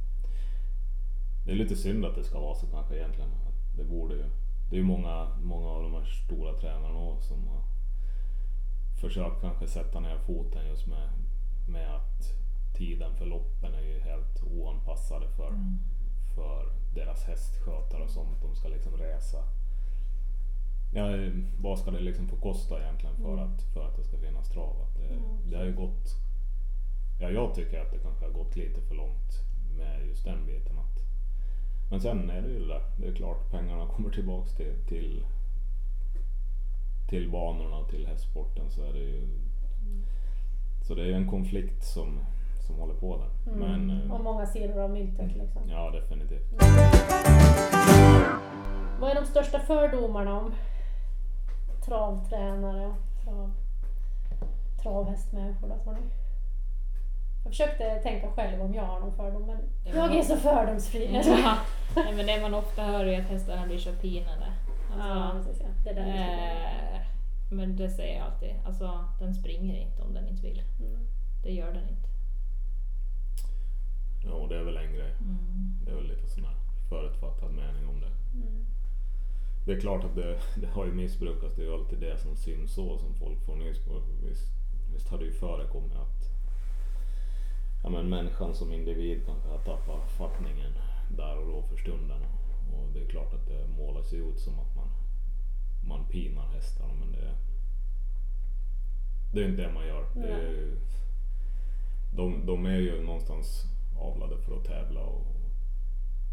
Det 1.44 1.52
är 1.52 1.56
lite 1.56 1.76
synd 1.76 2.04
att 2.04 2.14
det 2.14 2.24
ska 2.24 2.40
vara 2.40 2.54
så 2.54 2.66
kanske 2.66 2.96
egentligen. 2.96 3.30
Det 3.76 3.84
borde 3.84 4.14
ju. 4.14 4.24
Det 4.70 4.76
är 4.76 4.80
ju 4.80 4.84
många, 4.86 5.28
många 5.42 5.68
av 5.68 5.82
de 5.82 5.92
här 5.94 6.04
stora 6.04 6.52
tränarna 6.52 6.98
också 6.98 7.28
som 7.28 7.48
har 7.48 7.62
försökt 9.00 9.40
kanske 9.40 9.66
sätta 9.68 10.00
ner 10.00 10.18
foten 10.18 10.66
just 10.66 10.86
med, 10.86 11.08
med 11.68 11.94
att 11.96 12.22
tiden 12.76 13.14
för 13.16 13.26
loppen 13.26 13.74
är 13.74 13.80
ju 13.82 14.00
helt 14.00 14.42
oanpassade 14.42 15.28
för, 15.28 15.48
Mm. 15.48 15.78
för 16.34 16.66
deras 16.94 17.24
hästskötare 17.24 18.02
och 18.02 18.10
sånt. 18.10 18.42
De 18.42 18.54
ska 18.56 18.68
liksom 18.68 18.96
resa. 18.96 19.38
Ja, 20.94 21.04
vad 21.60 21.78
ska 21.78 21.90
det 21.90 22.00
liksom 22.00 22.28
få 22.28 22.36
kosta 22.36 22.82
egentligen 22.82 23.16
för, 23.16 23.32
Mm. 23.32 23.44
att, 23.44 23.62
för 23.62 23.88
att 23.88 23.96
det 23.96 24.04
ska 24.04 24.16
finnas 24.18 24.48
trav? 24.48 24.76
Att 24.82 24.94
det, 24.96 25.14
Mm, 25.14 25.50
det 25.50 25.56
har 25.56 25.64
ju 25.64 25.76
gått, 25.76 26.14
ja 27.20 27.30
jag 27.30 27.54
tycker 27.54 27.80
att 27.80 27.90
det 27.90 27.98
kanske 27.98 28.24
har 28.24 28.32
gått 28.32 28.56
lite 28.56 28.80
för 28.80 28.94
långt 28.94 29.32
med 29.76 30.06
just 30.06 30.24
den 30.24 30.46
biten. 30.46 30.78
Att, 30.78 30.98
men 31.92 32.00
sen 32.00 32.30
är 32.30 32.42
det 32.42 32.48
ju 32.48 32.58
det 32.58 32.66
där, 32.66 32.82
det 32.96 33.08
är 33.08 33.12
klart 33.12 33.50
pengarna 33.50 33.86
kommer 33.86 34.10
tillbaks 34.10 34.54
till, 34.54 34.74
till, 34.88 35.24
till 37.08 37.30
banorna 37.30 37.76
och 37.76 37.88
till 37.88 38.06
hästsporten 38.06 38.70
så 38.70 38.84
är 38.84 38.92
det 38.92 38.98
ju 38.98 39.28
så 40.82 40.94
det 40.94 41.02
är 41.02 41.06
ju 41.06 41.14
en 41.14 41.30
konflikt 41.30 41.84
som, 41.84 42.20
som 42.66 42.74
håller 42.74 42.94
på 42.94 43.16
där. 43.16 43.52
Mm. 43.52 43.86
Men, 43.86 44.02
eh, 44.02 44.12
Och 44.12 44.24
många 44.24 44.46
sidor 44.46 44.80
av 44.80 44.90
myntet 44.90 45.36
liksom. 45.36 45.62
ja 45.68 45.90
definitivt. 45.90 46.52
Vad 49.00 49.10
är 49.10 49.14
de 49.14 49.26
största 49.26 49.58
fördomarna 49.58 50.40
om 50.40 50.54
travtränare 51.84 52.86
och 52.86 53.24
trav, 53.24 53.52
travhästmänniskor 54.82 55.68
då 55.68 55.78
tror 55.84 55.92
ni? 55.92 56.00
Jag 57.44 57.52
försökte 57.52 57.94
tänka 58.02 58.30
själv 58.30 58.62
om 58.62 58.74
jag 58.74 58.82
har 58.82 59.00
någon 59.00 59.16
fördom 59.16 59.46
men 59.46 59.58
Ja. 59.84 59.92
jag 59.94 60.16
är 60.16 60.22
så 60.22 60.36
fördomsfri. 60.36 61.20
Ja. 61.24 61.56
Nej, 61.96 62.14
men 62.16 62.26
det 62.26 62.40
man 62.42 62.54
ofta 62.54 62.82
hör 62.82 63.06
är 63.06 63.20
att 63.20 63.28
hästarna 63.28 63.66
blir 63.66 63.78
så 63.78 63.92
pinade. 63.92 64.52
Ja, 64.98 65.04
Alltså, 65.04 65.62
ja. 65.62 65.68
Det 65.84 65.90
är 65.90 65.94
där 65.94 66.04
det 66.04 66.96
eh, 66.96 67.00
men 67.50 67.76
det 67.76 67.90
säger 67.90 68.18
jag 68.18 68.26
alltid. 68.26 68.54
Alltså, 68.66 69.04
den 69.18 69.34
springer 69.34 69.76
inte 69.78 70.02
om 70.02 70.14
den 70.14 70.28
inte 70.28 70.42
vill. 70.42 70.62
Mm. 70.80 71.06
Det 71.42 71.52
gör 71.52 71.72
den 71.72 71.88
inte. 71.88 72.08
Ja, 74.24 74.32
och 74.32 74.48
det 74.48 74.56
är 74.56 74.62
väl 74.62 74.76
en 74.76 74.92
grej. 74.94 75.14
Mm. 75.20 75.74
Det 75.84 75.90
är 75.90 75.94
väl 75.94 76.06
lite 76.08 76.28
sån 76.28 76.44
här 76.44 76.54
förutfattad 76.88 77.50
mening 77.52 77.88
om 77.88 78.00
det. 78.00 78.12
Mm. 78.34 78.66
Det 79.66 79.72
är 79.72 79.80
klart 79.80 80.04
att 80.04 80.14
det, 80.14 80.38
det 80.56 80.66
har 80.66 80.86
ju 80.86 80.92
missbrukats. 80.92 81.54
Det 81.54 81.62
är 81.62 81.66
ju 81.66 81.74
alltid 81.74 81.98
det 81.98 82.18
som 82.18 82.36
syns 82.36 82.72
så 82.74 82.98
som 82.98 83.14
folk 83.14 83.44
får 83.46 83.56
nys 83.56 83.78
på. 83.78 84.02
Visst, 84.28 84.48
visst 84.92 85.08
har 85.08 85.18
det 85.18 85.24
ju 85.24 85.32
förekommit 85.32 85.92
att 85.94 86.30
ja, 87.82 87.90
men 87.90 88.08
människan 88.08 88.54
som 88.54 88.72
individ 88.72 89.26
kanske 89.26 89.48
har 89.48 89.58
tappat 89.58 90.10
fattningen 90.10 90.72
där 91.16 91.38
och 91.38 91.46
då 91.46 91.62
för 91.62 91.76
stunden. 91.76 92.20
Och 92.72 92.88
det 92.94 93.00
är 93.00 93.06
klart 93.06 93.34
att 93.34 93.46
det 93.46 93.66
målas 93.78 94.12
ut 94.12 94.40
som 94.40 94.58
att 94.58 94.76
man, 94.76 94.88
man 95.88 96.04
pinar 96.04 96.46
hästarna 96.46 96.92
men 97.00 97.12
det, 97.12 97.34
det 99.32 99.44
är 99.44 99.48
inte 99.48 99.62
det 99.62 99.72
man 99.72 99.86
gör. 99.86 100.06
Det 100.14 100.32
är, 100.32 100.76
de, 102.16 102.46
de 102.46 102.66
är 102.66 102.78
ju 102.78 103.02
någonstans 103.02 103.64
avlade 103.98 104.38
för 104.38 104.56
att 104.56 104.64
tävla 104.64 105.00
och 105.00 105.26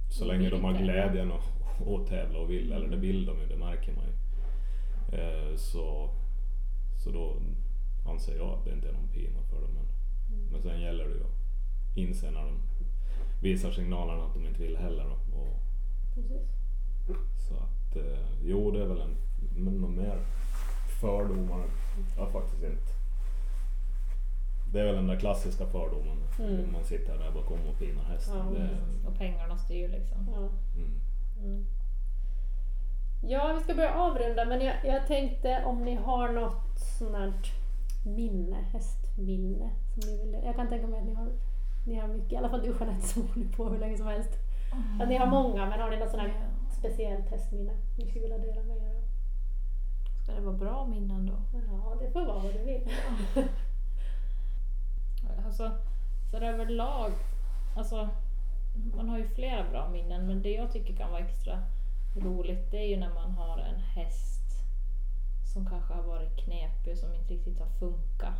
så 0.09 0.25
länge 0.25 0.49
de 0.49 0.63
har 0.63 0.73
glädjen 0.73 1.31
att, 1.31 1.87
att 1.87 2.07
tävla 2.07 2.39
och 2.39 2.49
vill, 2.49 2.71
eller 2.71 2.87
det 2.87 2.97
vill 2.97 3.25
de 3.25 3.39
ju, 3.39 3.47
det 3.47 3.55
märker 3.55 3.93
man 3.93 4.05
ju. 4.05 4.13
Eh, 5.19 5.55
så, 5.55 6.09
så 7.03 7.11
då 7.11 7.35
anser 8.05 8.35
jag 8.35 8.49
att 8.49 8.65
det 8.65 8.71
inte 8.71 8.89
är 8.89 8.93
någon 8.93 9.07
pina 9.07 9.39
för 9.49 9.61
dem. 9.61 9.69
Men, 9.73 9.85
men 10.51 10.61
sen 10.61 10.81
gäller 10.81 11.03
det 11.05 11.13
ju 11.13 11.23
att 12.03 12.09
inse 12.09 12.31
när 12.31 12.41
de 12.41 12.59
visar 13.41 13.71
signalerna 13.71 14.25
att 14.25 14.33
de 14.33 14.45
inte 14.45 14.61
vill 14.61 14.77
heller. 14.77 15.11
Och, 15.11 15.59
Precis. 16.15 16.47
så 17.47 17.53
att, 17.53 17.95
eh, 17.95 18.19
jo 18.43 18.71
det 18.71 18.81
är 18.81 18.85
väl 18.85 19.01
en, 19.01 19.17
men 19.55 19.73
någon 19.73 19.95
mer 19.95 20.19
fördomar? 21.01 21.65
Har 22.17 22.31
faktiskt 22.31 22.63
inte. 22.63 22.91
Det 24.71 24.79
är 24.79 24.85
väl 24.85 24.95
den 24.95 25.07
där 25.07 25.19
klassiska 25.19 25.65
fördomen. 25.65 26.17
Mm. 26.39 26.71
Man 26.71 26.83
sitter 26.83 27.17
där 27.17 27.31
bakom 27.31 27.67
och 27.67 27.79
pinar 27.79 28.03
hästen. 28.03 28.37
Ja, 28.37 28.59
det, 28.59 29.07
Och 29.07 29.17
pengarna 29.17 29.57
styr 29.57 29.87
liksom. 29.87 30.29
Ja. 30.33 30.49
mm. 30.75 30.99
Mm. 31.43 31.65
Ja, 33.21 33.53
vi 33.57 33.63
ska 33.63 33.75
börja 33.75 33.93
avrunda 33.93 34.45
men 34.45 34.61
jag, 34.61 34.75
jag 34.85 35.07
tänkte 35.07 35.63
om 35.65 35.85
ni 35.85 35.95
har 35.95 36.29
något 36.29 36.79
sånt 36.97 37.15
här 37.15 37.33
minne, 38.03 38.57
hästminne. 38.71 39.69
Som 39.93 40.11
ni 40.11 40.17
vill, 40.17 40.41
jag 40.45 40.55
kan 40.55 40.69
tänka 40.69 40.87
mig 40.87 40.99
att 40.99 41.05
ni 41.05 41.13
har, 41.13 41.29
ni 41.83 41.95
har 41.95 42.07
mycket, 42.07 42.31
i 42.31 42.35
alla 42.35 42.49
fall 42.49 42.61
du 42.61 42.75
Jeanette 42.79 43.07
som 43.07 43.27
håller 43.27 43.47
på 43.47 43.69
hur 43.69 43.79
länge 43.79 43.97
som 43.97 44.07
helst. 44.07 44.29
Att 45.01 45.09
ni 45.09 45.17
har 45.17 45.27
många 45.27 45.65
men 45.65 45.79
har 45.79 45.89
ni 45.89 45.97
något 45.97 46.09
sånt 46.09 46.21
här 46.21 46.33
speciellt 46.79 47.29
hästminne 47.29 47.71
ni 47.97 48.05
skulle 48.05 48.21
vilja 48.21 48.37
dela 48.37 48.63
med 48.63 48.77
er 48.77 48.95
av? 48.95 49.03
Ska 50.23 50.33
det 50.33 50.41
vara 50.41 50.57
bra 50.57 50.85
minnen 50.85 51.25
då? 51.25 51.59
Ja, 51.59 51.95
det 51.99 52.11
får 52.11 52.25
vara 52.25 52.39
vad 52.39 52.53
du 52.53 52.63
vill. 52.63 52.89
Alltså, 55.45 55.71
så 56.31 56.37
överlag, 56.37 57.11
alltså 57.75 58.09
man 58.95 59.09
har 59.09 59.17
ju 59.17 59.27
flera 59.27 59.69
bra 59.69 59.89
minnen 59.89 60.27
men 60.27 60.41
det 60.41 60.51
jag 60.51 60.71
tycker 60.71 60.95
kan 60.95 61.11
vara 61.11 61.21
extra 61.21 61.63
roligt 62.15 62.71
det 62.71 62.77
är 62.77 62.87
ju 62.87 62.97
när 62.97 63.13
man 63.13 63.31
har 63.31 63.57
en 63.57 63.79
häst 63.79 64.39
som 65.53 65.65
kanske 65.65 65.93
har 65.93 66.03
varit 66.03 66.37
knepig 66.37 66.93
och 66.93 66.99
som 66.99 67.13
inte 67.13 67.33
riktigt 67.33 67.59
har 67.59 67.69
funkat. 67.79 68.39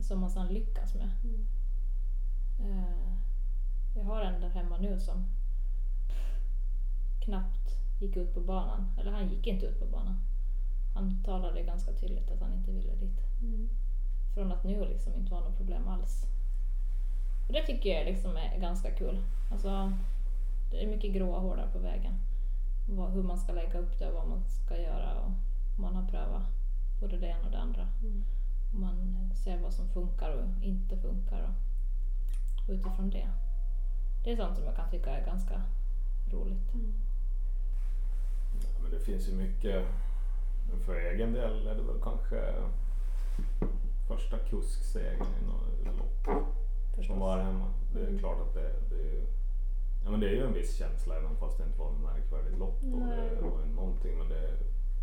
Som 0.00 0.20
man 0.20 0.30
sedan 0.30 0.46
lyckas 0.46 0.94
med. 0.94 1.10
Mm. 1.24 1.46
Eh, 2.60 3.14
jag 3.96 4.04
har 4.04 4.20
en 4.20 4.40
där 4.40 4.48
hemma 4.48 4.76
nu 4.78 5.00
som 5.00 5.24
knappt 7.20 7.64
gick 8.00 8.16
ut 8.16 8.34
på 8.34 8.40
banan. 8.40 8.86
Eller 9.00 9.12
han 9.12 9.28
gick 9.28 9.46
inte 9.46 9.66
ut 9.66 9.80
på 9.80 9.86
banan. 9.86 10.18
Han 10.94 11.22
talade 11.24 11.62
ganska 11.62 11.92
tydligt 11.92 12.30
att 12.30 12.40
han 12.40 12.52
inte 12.52 12.70
ville 12.70 12.94
dit. 12.94 13.20
Mm. 13.42 13.68
Från 14.34 14.52
att 14.52 14.64
nu 14.64 14.84
liksom 14.84 15.14
inte 15.14 15.32
var 15.32 15.40
något 15.40 15.56
problem 15.56 15.88
alls. 15.88 16.26
Och 17.46 17.52
det 17.52 17.66
tycker 17.66 17.90
jag 17.90 18.06
liksom 18.06 18.36
är 18.36 18.58
ganska 18.60 18.90
kul. 18.90 19.22
Alltså, 19.52 19.92
det 20.70 20.84
är 20.84 20.86
mycket 20.86 21.14
gråa 21.14 21.38
hår 21.38 21.56
där 21.56 21.68
på 21.72 21.78
vägen. 21.78 22.14
Vad, 22.88 23.10
hur 23.12 23.22
man 23.22 23.38
ska 23.38 23.52
lägga 23.52 23.78
upp 23.78 23.98
det 23.98 24.06
och 24.08 24.14
vad 24.14 24.28
man 24.28 24.44
ska 24.44 24.82
göra. 24.82 25.20
Och 25.20 25.30
man 25.78 25.94
har 25.94 26.08
prövat 26.08 26.46
både 27.00 27.18
det 27.18 27.26
ena 27.26 27.44
och 27.44 27.50
det 27.50 27.58
andra. 27.58 27.88
Mm. 28.02 28.24
Man 28.72 29.30
ser 29.44 29.58
vad 29.58 29.74
som 29.74 29.88
funkar 29.88 30.30
och 30.30 30.64
inte 30.64 30.96
funkar. 30.96 31.42
Och 31.42 31.54
utifrån 32.68 33.10
det. 33.10 33.28
Det 34.24 34.32
är 34.32 34.36
sånt 34.36 34.56
som 34.56 34.64
jag 34.64 34.76
kan 34.76 34.90
tycka 34.90 35.10
är 35.10 35.26
ganska 35.26 35.62
roligt. 36.32 36.74
Mm. 36.74 36.94
Ja, 38.62 38.68
men 38.82 38.90
det 38.90 39.00
finns 39.00 39.28
ju 39.28 39.32
mycket. 39.32 39.84
Men 40.70 40.80
för 40.80 40.94
egen 41.00 41.32
del 41.32 41.66
är 41.66 41.74
det 41.74 41.82
väl 41.82 42.00
kanske 42.02 42.54
första 44.08 44.38
kusksegern 44.38 45.26
i 45.82 45.84
något 45.86 45.96
lopp 46.26 47.06
som 47.06 47.18
var 47.18 47.38
hemma. 47.38 47.66
Det 47.92 48.00
är 48.00 48.06
Mm. 48.06 48.18
klart 48.18 48.40
att 48.40 48.54
det, 48.54 48.72
det, 48.90 48.96
är 48.96 49.12
ju, 49.12 49.22
ja, 50.04 50.10
men 50.10 50.20
det 50.20 50.26
är 50.28 50.32
ju 50.32 50.44
en 50.46 50.52
viss 50.52 50.76
känsla 50.76 51.16
även 51.16 51.36
fast 51.36 51.58
det 51.58 51.64
inte 51.64 51.78
var 51.78 51.90
något 51.90 52.00
märkvärdigt 52.14 52.58
lopp. 52.58 52.82
Och 52.82 52.98
Nej. 52.98 53.30
det 53.36 53.42
var 53.42 53.60
ju 53.66 53.74
någonting, 53.74 54.18
men 54.18 54.28
det, 54.28 54.50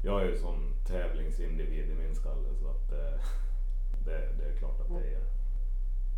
jag 0.03 0.21
är 0.21 0.25
ju 0.25 0.37
sån 0.37 0.73
tävlingsindivid 0.87 1.89
i 1.91 1.93
min 1.95 2.15
skalle 2.15 2.47
så 2.61 2.67
att 2.67 2.89
det, 2.89 3.19
det, 4.05 4.29
det 4.37 4.45
är 4.53 4.57
klart 4.57 4.79
att 4.81 4.87
det 4.89 5.07
är, 5.15 5.21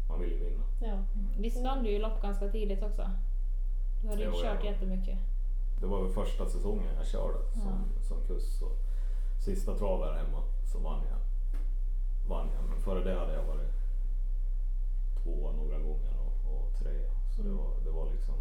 man 0.10 0.22
vill 0.22 0.32
ju 0.32 0.38
vinna. 0.50 0.64
Ja. 0.82 0.98
Visst 1.38 1.64
vann 1.64 1.84
du 1.84 1.90
ju 1.92 2.00
lopp 2.00 2.22
ganska 2.22 2.48
tidigt 2.50 2.84
också? 2.84 3.10
Du 4.02 4.08
hade 4.10 4.22
ju 4.22 4.28
Jo, 4.28 4.42
kört 4.42 4.64
ja. 4.64 4.72
jättemycket. 4.72 5.18
Det 5.80 5.86
var 5.86 6.02
väl 6.04 6.12
första 6.14 6.46
säsongen 6.46 6.96
jag 6.98 7.08
körde 7.08 7.38
som, 7.54 7.84
som 8.08 8.18
kusk. 8.28 8.60
Så 8.60 8.66
sista 9.46 9.76
travet 9.78 10.10
här 10.10 10.18
hemma 10.24 10.42
så 10.72 10.80
vann 10.80 11.02
jag. 11.10 11.20
Vann 12.30 12.48
jag. 12.56 12.64
Men 12.70 12.80
före 12.82 13.04
det 13.04 13.20
hade 13.20 13.34
jag 13.34 13.44
varit 13.44 13.74
tvåa 15.24 15.52
några 15.52 15.78
gånger 15.80 16.14
och, 16.26 16.54
och 16.56 16.74
trea. 16.80 17.12
Så 17.36 17.42
det, 17.42 17.50
Mm. 17.50 17.58
var, 17.58 17.72
det 17.86 17.92
var 17.92 18.12
liksom 18.12 18.36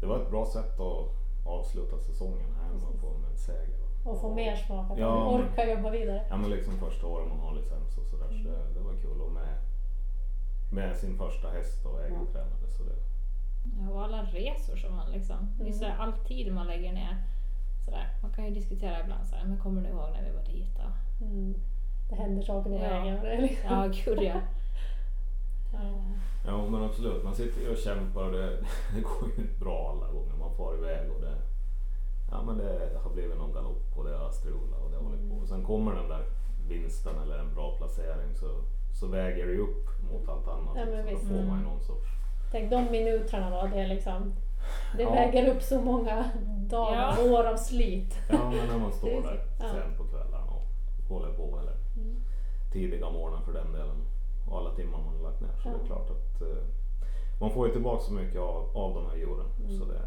Det 0.00 0.06
var 0.06 0.18
ett 0.22 0.30
bra 0.30 0.46
sätt 0.46 0.80
att 0.80 1.08
avsluta 1.46 1.98
säsongen 1.98 2.54
här 2.56 2.64
hemma 2.68 2.80
Precis. 2.86 3.00
på 3.00 3.06
en 3.08 3.36
seger. 3.36 3.78
Och 4.04 4.20
få 4.20 4.34
mer 4.34 4.56
smak, 4.56 4.90
att 4.90 4.98
Ja, 4.98 5.14
man 5.14 5.40
orkar 5.40 5.66
jobba 5.66 5.90
vidare. 5.90 6.26
Ja 6.30 6.36
men 6.36 6.50
liksom 6.50 6.72
första 6.78 7.06
året 7.06 7.28
man 7.28 7.38
har 7.40 7.54
licens 7.54 7.98
och 7.98 8.06
sådär. 8.06 8.26
Så 8.28 8.48
det, 8.48 8.58
det 8.74 8.80
var 8.80 8.92
kul. 9.02 9.20
Och 9.20 9.32
med, 9.32 9.58
med 10.70 10.96
sin 10.96 11.18
första 11.18 11.50
häst 11.50 11.86
och 11.86 12.00
egen 12.04 12.26
tränare. 12.32 12.68
Så 12.76 12.82
det, 12.82 12.94
Ja, 13.80 13.90
och 13.92 14.02
alla 14.02 14.22
resor 14.22 14.76
som 14.76 14.96
man 14.96 15.10
liksom, 15.12 15.36
det 15.56 15.62
är 15.62 15.66
Mm. 15.66 15.78
sådär, 15.78 15.96
all 15.98 16.12
tid 16.12 16.52
man 16.52 16.66
lägger 16.66 16.92
ner. 16.92 17.16
Sådär. 17.84 18.08
Man 18.22 18.32
kan 18.32 18.44
ju 18.44 18.50
diskutera 18.50 19.00
ibland 19.04 19.26
såhär, 19.26 19.44
men 19.44 19.58
kommer 19.58 19.82
du 19.82 19.88
ihåg 19.88 20.10
när 20.12 20.24
vi 20.24 20.36
var 20.36 20.44
dit 20.44 20.76
då? 20.76 21.24
Mm. 21.24 21.54
Det 22.08 22.14
händer 22.14 22.42
saker 22.42 22.70
på 22.70 22.76
Ja. 22.76 22.80
vägen. 22.80 23.42
Liksom. 23.42 23.70
Ja, 23.70 23.86
gud 24.04 24.22
ja. 24.22 24.40
Ja 26.46 26.66
men 26.68 26.82
absolut, 26.84 27.24
man 27.24 27.34
sitter 27.34 27.60
ju 27.60 27.68
och 27.70 27.76
kämpar 27.78 28.22
och 28.24 28.32
det, 28.32 28.50
det 28.94 29.00
går 29.00 29.28
ju 29.36 29.42
inte 29.42 29.58
bra 29.60 29.90
alla 29.90 30.12
gånger. 30.12 30.32
Man 30.38 30.56
far 30.56 30.74
iväg 30.74 31.10
och 31.10 31.20
det, 31.20 31.34
ja, 32.30 32.42
men 32.42 32.58
det 32.58 32.90
har 33.04 33.10
blivit 33.10 33.38
någon 33.38 33.52
galopp 33.52 33.96
och 33.96 34.04
det 34.04 34.16
har 34.16 34.30
strulat 34.30 34.80
och 34.84 34.90
det 34.90 34.96
har 34.96 35.04
hållit 35.04 35.30
på. 35.30 35.36
Och 35.36 35.48
sen 35.48 35.64
kommer 35.64 35.94
den 35.94 36.08
där 36.08 36.24
vinsten 36.68 37.18
eller 37.22 37.38
en 37.38 37.54
bra 37.54 37.76
placering 37.76 38.34
så, 38.34 38.60
så 38.92 39.06
väger 39.06 39.46
det 39.46 39.52
ju 39.52 39.60
upp 39.60 39.86
mot 40.12 40.28
allt 40.28 40.48
annat. 40.48 40.76
Ja, 40.76 40.84
men 40.84 41.04
så 41.06 41.10
då 41.10 41.18
får 41.18 41.44
man 41.44 41.58
ju 41.58 41.64
någon 41.64 41.80
sorts... 41.80 42.08
Tänk 42.52 42.70
de 42.70 42.84
minuterna 42.90 43.50
då, 43.50 43.66
det 43.66 43.80
är 43.80 43.88
liksom 43.88 44.32
det 44.96 45.02
Ja. 45.02 45.10
väger 45.10 45.48
upp 45.54 45.62
så 45.62 45.80
många 45.80 46.24
dagar 46.70 47.14
Ja. 47.18 47.22
och 47.24 47.30
år 47.32 47.44
av 47.44 47.56
slit. 47.56 48.14
Ja 48.30 48.50
men 48.50 48.68
när 48.68 48.78
man 48.78 48.92
står 48.92 49.08
är 49.08 49.22
där 49.22 49.40
ja. 49.60 49.64
sen 49.68 49.96
på 49.96 50.04
kvällarna 50.04 50.44
och 50.44 50.66
håller 51.08 51.32
på 51.32 51.58
eller 51.62 51.72
Mm. 51.96 52.16
tidiga 52.72 53.10
morgnar 53.10 53.40
för 53.40 53.52
den 53.52 53.72
delen 53.72 53.96
och 54.50 54.58
alla 54.58 54.74
timmar 54.74 54.98
man 54.98 55.16
har 55.16 55.22
lagt 55.22 55.40
ner. 55.40 55.50
Så 55.62 55.68
Ja. 55.68 55.72
det 55.78 55.82
är 55.84 55.86
klart 55.86 56.10
att 56.10 56.42
eh, 56.42 56.62
man 57.40 57.50
får 57.50 57.66
ju 57.66 57.72
tillbaka 57.72 58.02
så 58.02 58.12
mycket 58.12 58.40
av, 58.40 58.70
av 58.76 58.94
de 58.94 59.06
här 59.10 59.16
djuren. 59.16 59.46
Mm. 59.64 59.78
Så 59.78 59.84
det, 59.84 60.00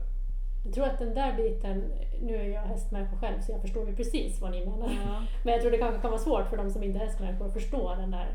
Jag 0.65 0.74
tror 0.74 0.86
att 0.86 1.00
den 1.00 1.13
där 1.13 1.34
biten, 1.38 1.91
nu 2.22 2.36
är 2.36 2.46
jag 2.50 2.62
hästmänniska 2.62 3.17
själv 3.17 3.41
så 3.41 3.52
jag 3.52 3.62
förstår 3.62 3.88
ju 3.89 3.96
precis 3.96 4.41
vad 4.41 4.52
ni 4.52 4.65
menar. 4.65 4.89
Ja. 5.06 5.22
Men 5.44 5.54
jag 5.54 5.62
tror 5.62 5.72
det 5.72 5.78
kanske 5.78 6.02
kan 6.02 6.12
vara 6.12 6.22
svårt 6.22 6.48
för 6.50 6.58
de 6.58 6.70
som 6.70 6.84
inte 6.84 7.00
är 7.00 7.06
hästmänniskor 7.06 7.46
att 7.46 7.54
förstå 7.54 7.96
den 7.96 8.12
där, 8.12 8.30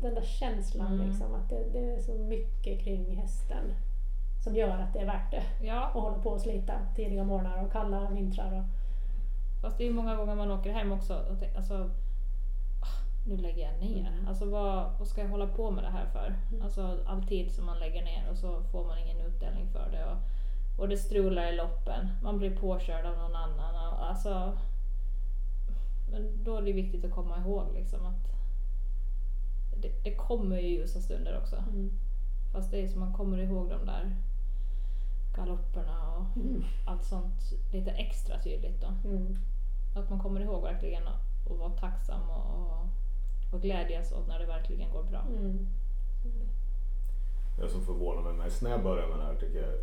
den 0.00 0.14
där 0.14 0.22
känslan 0.22 0.92
Mm. 0.94 1.08
liksom. 1.08 1.34
Att 1.34 1.48
det, 1.48 1.64
det 1.72 1.94
är 1.94 2.00
så 2.00 2.12
mycket 2.12 2.80
kring 2.84 3.16
hästen 3.16 3.74
som 4.44 4.54
gör 4.56 4.78
att 4.78 4.92
det 4.92 4.98
är 4.98 5.06
värt 5.06 5.30
det. 5.30 5.66
ja, 5.66 5.86
Att 5.86 5.92
hålla 5.92 6.18
på 6.18 6.30
och 6.30 6.40
slita 6.40 6.72
tidiga 6.96 7.24
morgnar 7.24 7.64
och 7.64 7.72
kalla 7.72 8.10
vintrar. 8.10 8.52
Och, 8.58 8.64
fast 9.62 9.78
det 9.78 9.84
är 9.84 9.88
ju 9.88 9.94
många 9.94 10.16
gånger 10.16 10.34
man 10.34 10.50
åker 10.50 10.72
hem 10.72 10.92
också 10.92 11.14
och 11.14 11.38
tänker, 11.38 11.56
alltså, 11.56 11.74
ah, 12.80 12.98
nu 13.26 13.36
lägger 13.36 13.62
jag 13.72 13.80
ner. 13.90 14.08
Mm. 14.12 14.28
Alltså 14.28 14.44
vad, 14.50 14.92
vad 14.98 15.08
ska 15.08 15.20
jag 15.22 15.28
hålla 15.28 15.46
på 15.46 15.70
med 15.70 15.84
det 15.84 15.90
här 15.90 16.06
för? 16.06 16.34
Mm. 16.50 16.62
Alltså 16.62 16.98
all 17.06 17.22
tid 17.26 17.52
som 17.52 17.66
man 17.66 17.78
lägger 17.78 18.02
ner 18.04 18.28
och 18.30 18.36
så 18.36 18.62
får 18.62 18.84
man 18.84 18.98
ingen 18.98 19.20
utdelning 19.20 19.66
för 19.72 19.90
det. 19.90 20.04
Och, 20.04 20.18
och 20.80 20.88
det 20.88 20.96
strular 20.96 21.52
i 21.52 21.56
loppen, 21.56 22.08
man 22.22 22.38
blir 22.38 22.56
påkörd 22.56 23.06
av 23.06 23.16
någon 23.18 23.36
annan. 23.36 23.92
Och, 23.92 24.08
alltså, 24.08 24.52
men 26.10 26.44
då 26.44 26.56
är 26.56 26.62
det 26.62 26.72
viktigt 26.72 27.04
att 27.04 27.10
komma 27.10 27.38
ihåg 27.38 27.64
liksom 27.74 28.06
att 28.06 28.32
det, 29.82 30.04
det 30.04 30.14
kommer 30.14 30.56
ju 30.58 30.68
ljusa 30.68 31.00
stunder 31.00 31.38
också. 31.42 31.56
mm. 31.56 31.90
Fast 32.52 32.70
det 32.70 32.80
är 32.80 32.88
som 32.88 33.00
man 33.00 33.12
kommer 33.12 33.38
ihåg 33.38 33.68
de 33.68 33.86
där 33.86 34.16
galopperna 35.36 36.08
och 36.16 36.36
Mm. 36.36 36.64
allt 36.86 37.04
sånt 37.04 37.52
lite 37.72 37.90
extra 37.90 38.42
tydligt 38.42 38.80
då. 38.80 39.08
Mm. 39.08 39.38
Att 39.96 40.10
man 40.10 40.20
kommer 40.20 40.40
ihåg 40.40 40.62
verkligen 40.62 41.06
att 41.08 41.50
att 41.50 41.58
vara 41.58 41.70
tacksam 41.70 42.30
och, 42.30 42.56
och, 42.56 42.86
och 43.54 43.62
glädjas 43.62 44.12
åt 44.12 44.26
när 44.28 44.38
det 44.38 44.46
verkligen 44.46 44.90
går 44.92 45.02
bra. 45.02 45.20
Mm. 45.28 45.66
det 47.58 47.68
som 47.68 47.82
förvånar 47.82 48.22
mig 48.22 48.32
mest 48.32 48.62
när 48.62 48.70
jag 48.70 48.82
började 48.82 49.08
med 49.08 49.18
det 49.18 49.24
här 49.24 49.34
tycker 49.34 49.62
jag 49.62 49.78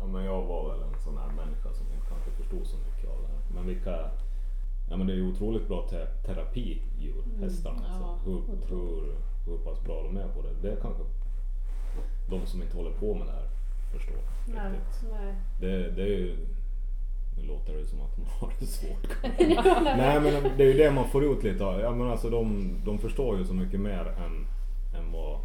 Ja 0.00 0.06
men 0.06 0.24
jag 0.24 0.42
var 0.42 0.70
väl 0.72 0.82
en 0.82 1.00
sån 1.04 1.18
här 1.18 1.26
människa 1.28 1.72
som 1.72 1.86
inte 1.92 2.06
kanske 2.08 2.30
förstod 2.30 2.66
så 2.66 2.76
mycket 2.76 3.10
av 3.10 3.16
det 3.22 3.28
här. 3.28 3.40
Men 3.54 3.66
vilka 3.66 4.10
Ja 4.90 4.96
men 4.96 5.06
det 5.06 5.12
är 5.12 5.16
ju 5.16 5.28
otroligt 5.32 5.68
bra 5.68 5.86
te 5.90 6.06
terapidjur, 6.26 7.22
Mm, 7.26 7.42
hästarna. 7.42 7.82
ja, 7.88 7.94
alltså. 7.94 8.30
hur, 8.30 8.36
otroligt. 8.38 8.70
hur, 8.70 9.14
hur 9.46 9.58
pass 9.58 9.82
bra 9.84 10.02
de 10.02 10.16
är 10.16 10.28
på 10.28 10.42
det. 10.42 10.68
Det 10.68 10.76
kanske 10.82 11.02
de 12.30 12.46
som 12.46 12.62
inte 12.62 12.76
håller 12.76 12.90
på 12.90 13.14
med 13.14 13.26
det 13.26 13.32
här 13.32 13.48
förstår 13.92 14.18
Nej, 14.46 14.70
riktigt. 14.72 15.10
nej. 15.12 15.34
Det, 15.60 15.90
det 15.90 16.02
är 16.02 16.06
ju 16.18 16.36
nu 17.36 17.42
låter 17.46 17.72
det 17.76 17.86
som 17.86 18.00
att 18.00 18.16
man 18.16 18.26
har 18.40 18.52
det 18.58 18.66
svårt. 18.66 19.08
Nej 19.96 20.20
men 20.20 20.56
det 20.56 20.64
är 20.64 20.66
ju 20.66 20.72
det 20.72 20.90
man 20.90 21.08
får 21.08 21.24
ut 21.24 21.42
lite 21.44 21.64
av. 21.64 21.80
Ja, 21.80 21.94
men 21.94 22.10
alltså, 22.10 22.30
de, 22.30 22.70
de 22.84 22.98
förstår 22.98 23.38
ju 23.38 23.44
så 23.44 23.54
mycket 23.54 23.80
mer 23.80 24.06
än, 24.06 24.46
än 25.00 25.12
vad, 25.12 25.38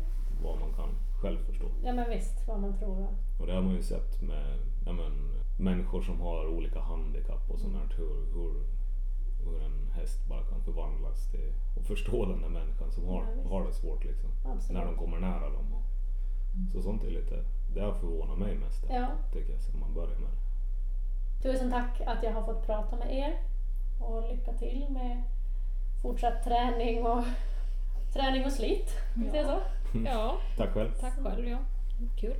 vad 0.44 0.60
man 0.60 0.74
kan 0.74 0.90
själv 1.22 1.38
förstå. 1.50 1.66
Ja 1.84 1.94
men 1.94 2.10
visst, 2.10 2.48
vad 2.48 2.60
man 2.60 2.78
tror. 2.78 3.08
Och 3.40 3.48
det 3.48 3.54
har 3.54 3.62
man 3.62 3.74
ju 3.76 3.82
sett 3.84 4.22
med 4.22 4.58
ja, 4.86 4.92
men, 4.92 5.12
människor 5.60 6.02
som 6.02 6.22
har 6.22 6.48
olika 6.48 6.80
handikapp 6.80 7.52
och 7.52 7.60
sånt 7.60 7.74
där. 7.74 7.96
Hur, 7.98 8.26
hur, 8.34 8.54
hur 9.46 9.64
en 9.64 9.92
häst 9.96 10.20
bara 10.30 10.44
kan 10.44 10.62
förvandlas 10.64 11.32
till 11.32 11.54
att 11.80 11.88
förstå 11.88 12.26
den 12.26 12.42
där 12.42 12.50
människan 12.50 12.92
som 12.92 13.06
har, 13.08 13.26
Ja, 13.44 13.50
har 13.50 13.66
det 13.68 13.74
svårt 13.74 14.04
liksom. 14.04 14.30
Absolut. 14.46 14.78
När 14.82 14.86
de 14.86 14.96
kommer 14.98 15.20
nära 15.20 15.50
dem. 15.50 15.74
Och, 15.74 15.84
så 16.72 16.82
sånt 16.82 17.04
är 17.04 17.10
lite, 17.10 17.44
det 17.74 17.80
har 17.82 17.94
förvånat 17.94 18.38
mig 18.38 18.56
mest. 18.56 18.86
Ja. 18.90 19.08
Tycker 19.34 19.52
jag, 19.54 19.62
sen 19.62 19.80
man 19.80 19.94
börjar 19.94 20.18
med 20.20 20.30
det. 20.30 20.42
Tusen 21.50 21.72
tack 21.72 22.02
att 22.02 22.24
jag 22.24 22.32
har 22.34 22.44
fått 22.44 22.66
prata 22.66 22.96
med 22.96 23.14
er. 23.18 23.40
Och 24.00 24.22
lycka 24.32 24.54
till 24.54 24.86
med 24.90 25.24
fortsatt 26.02 26.44
träning 26.44 27.06
och, 27.06 27.24
träning 28.14 28.46
och 28.46 28.52
slit. 28.52 28.90
Säga 29.32 29.46
så? 29.46 29.60
Ja, 30.06 30.38
Tack 30.58 30.70
själv. 30.74 30.92
tack 31.00 31.14
själv 31.24 31.48
ja. 31.48 31.58
Kul. 32.16 32.36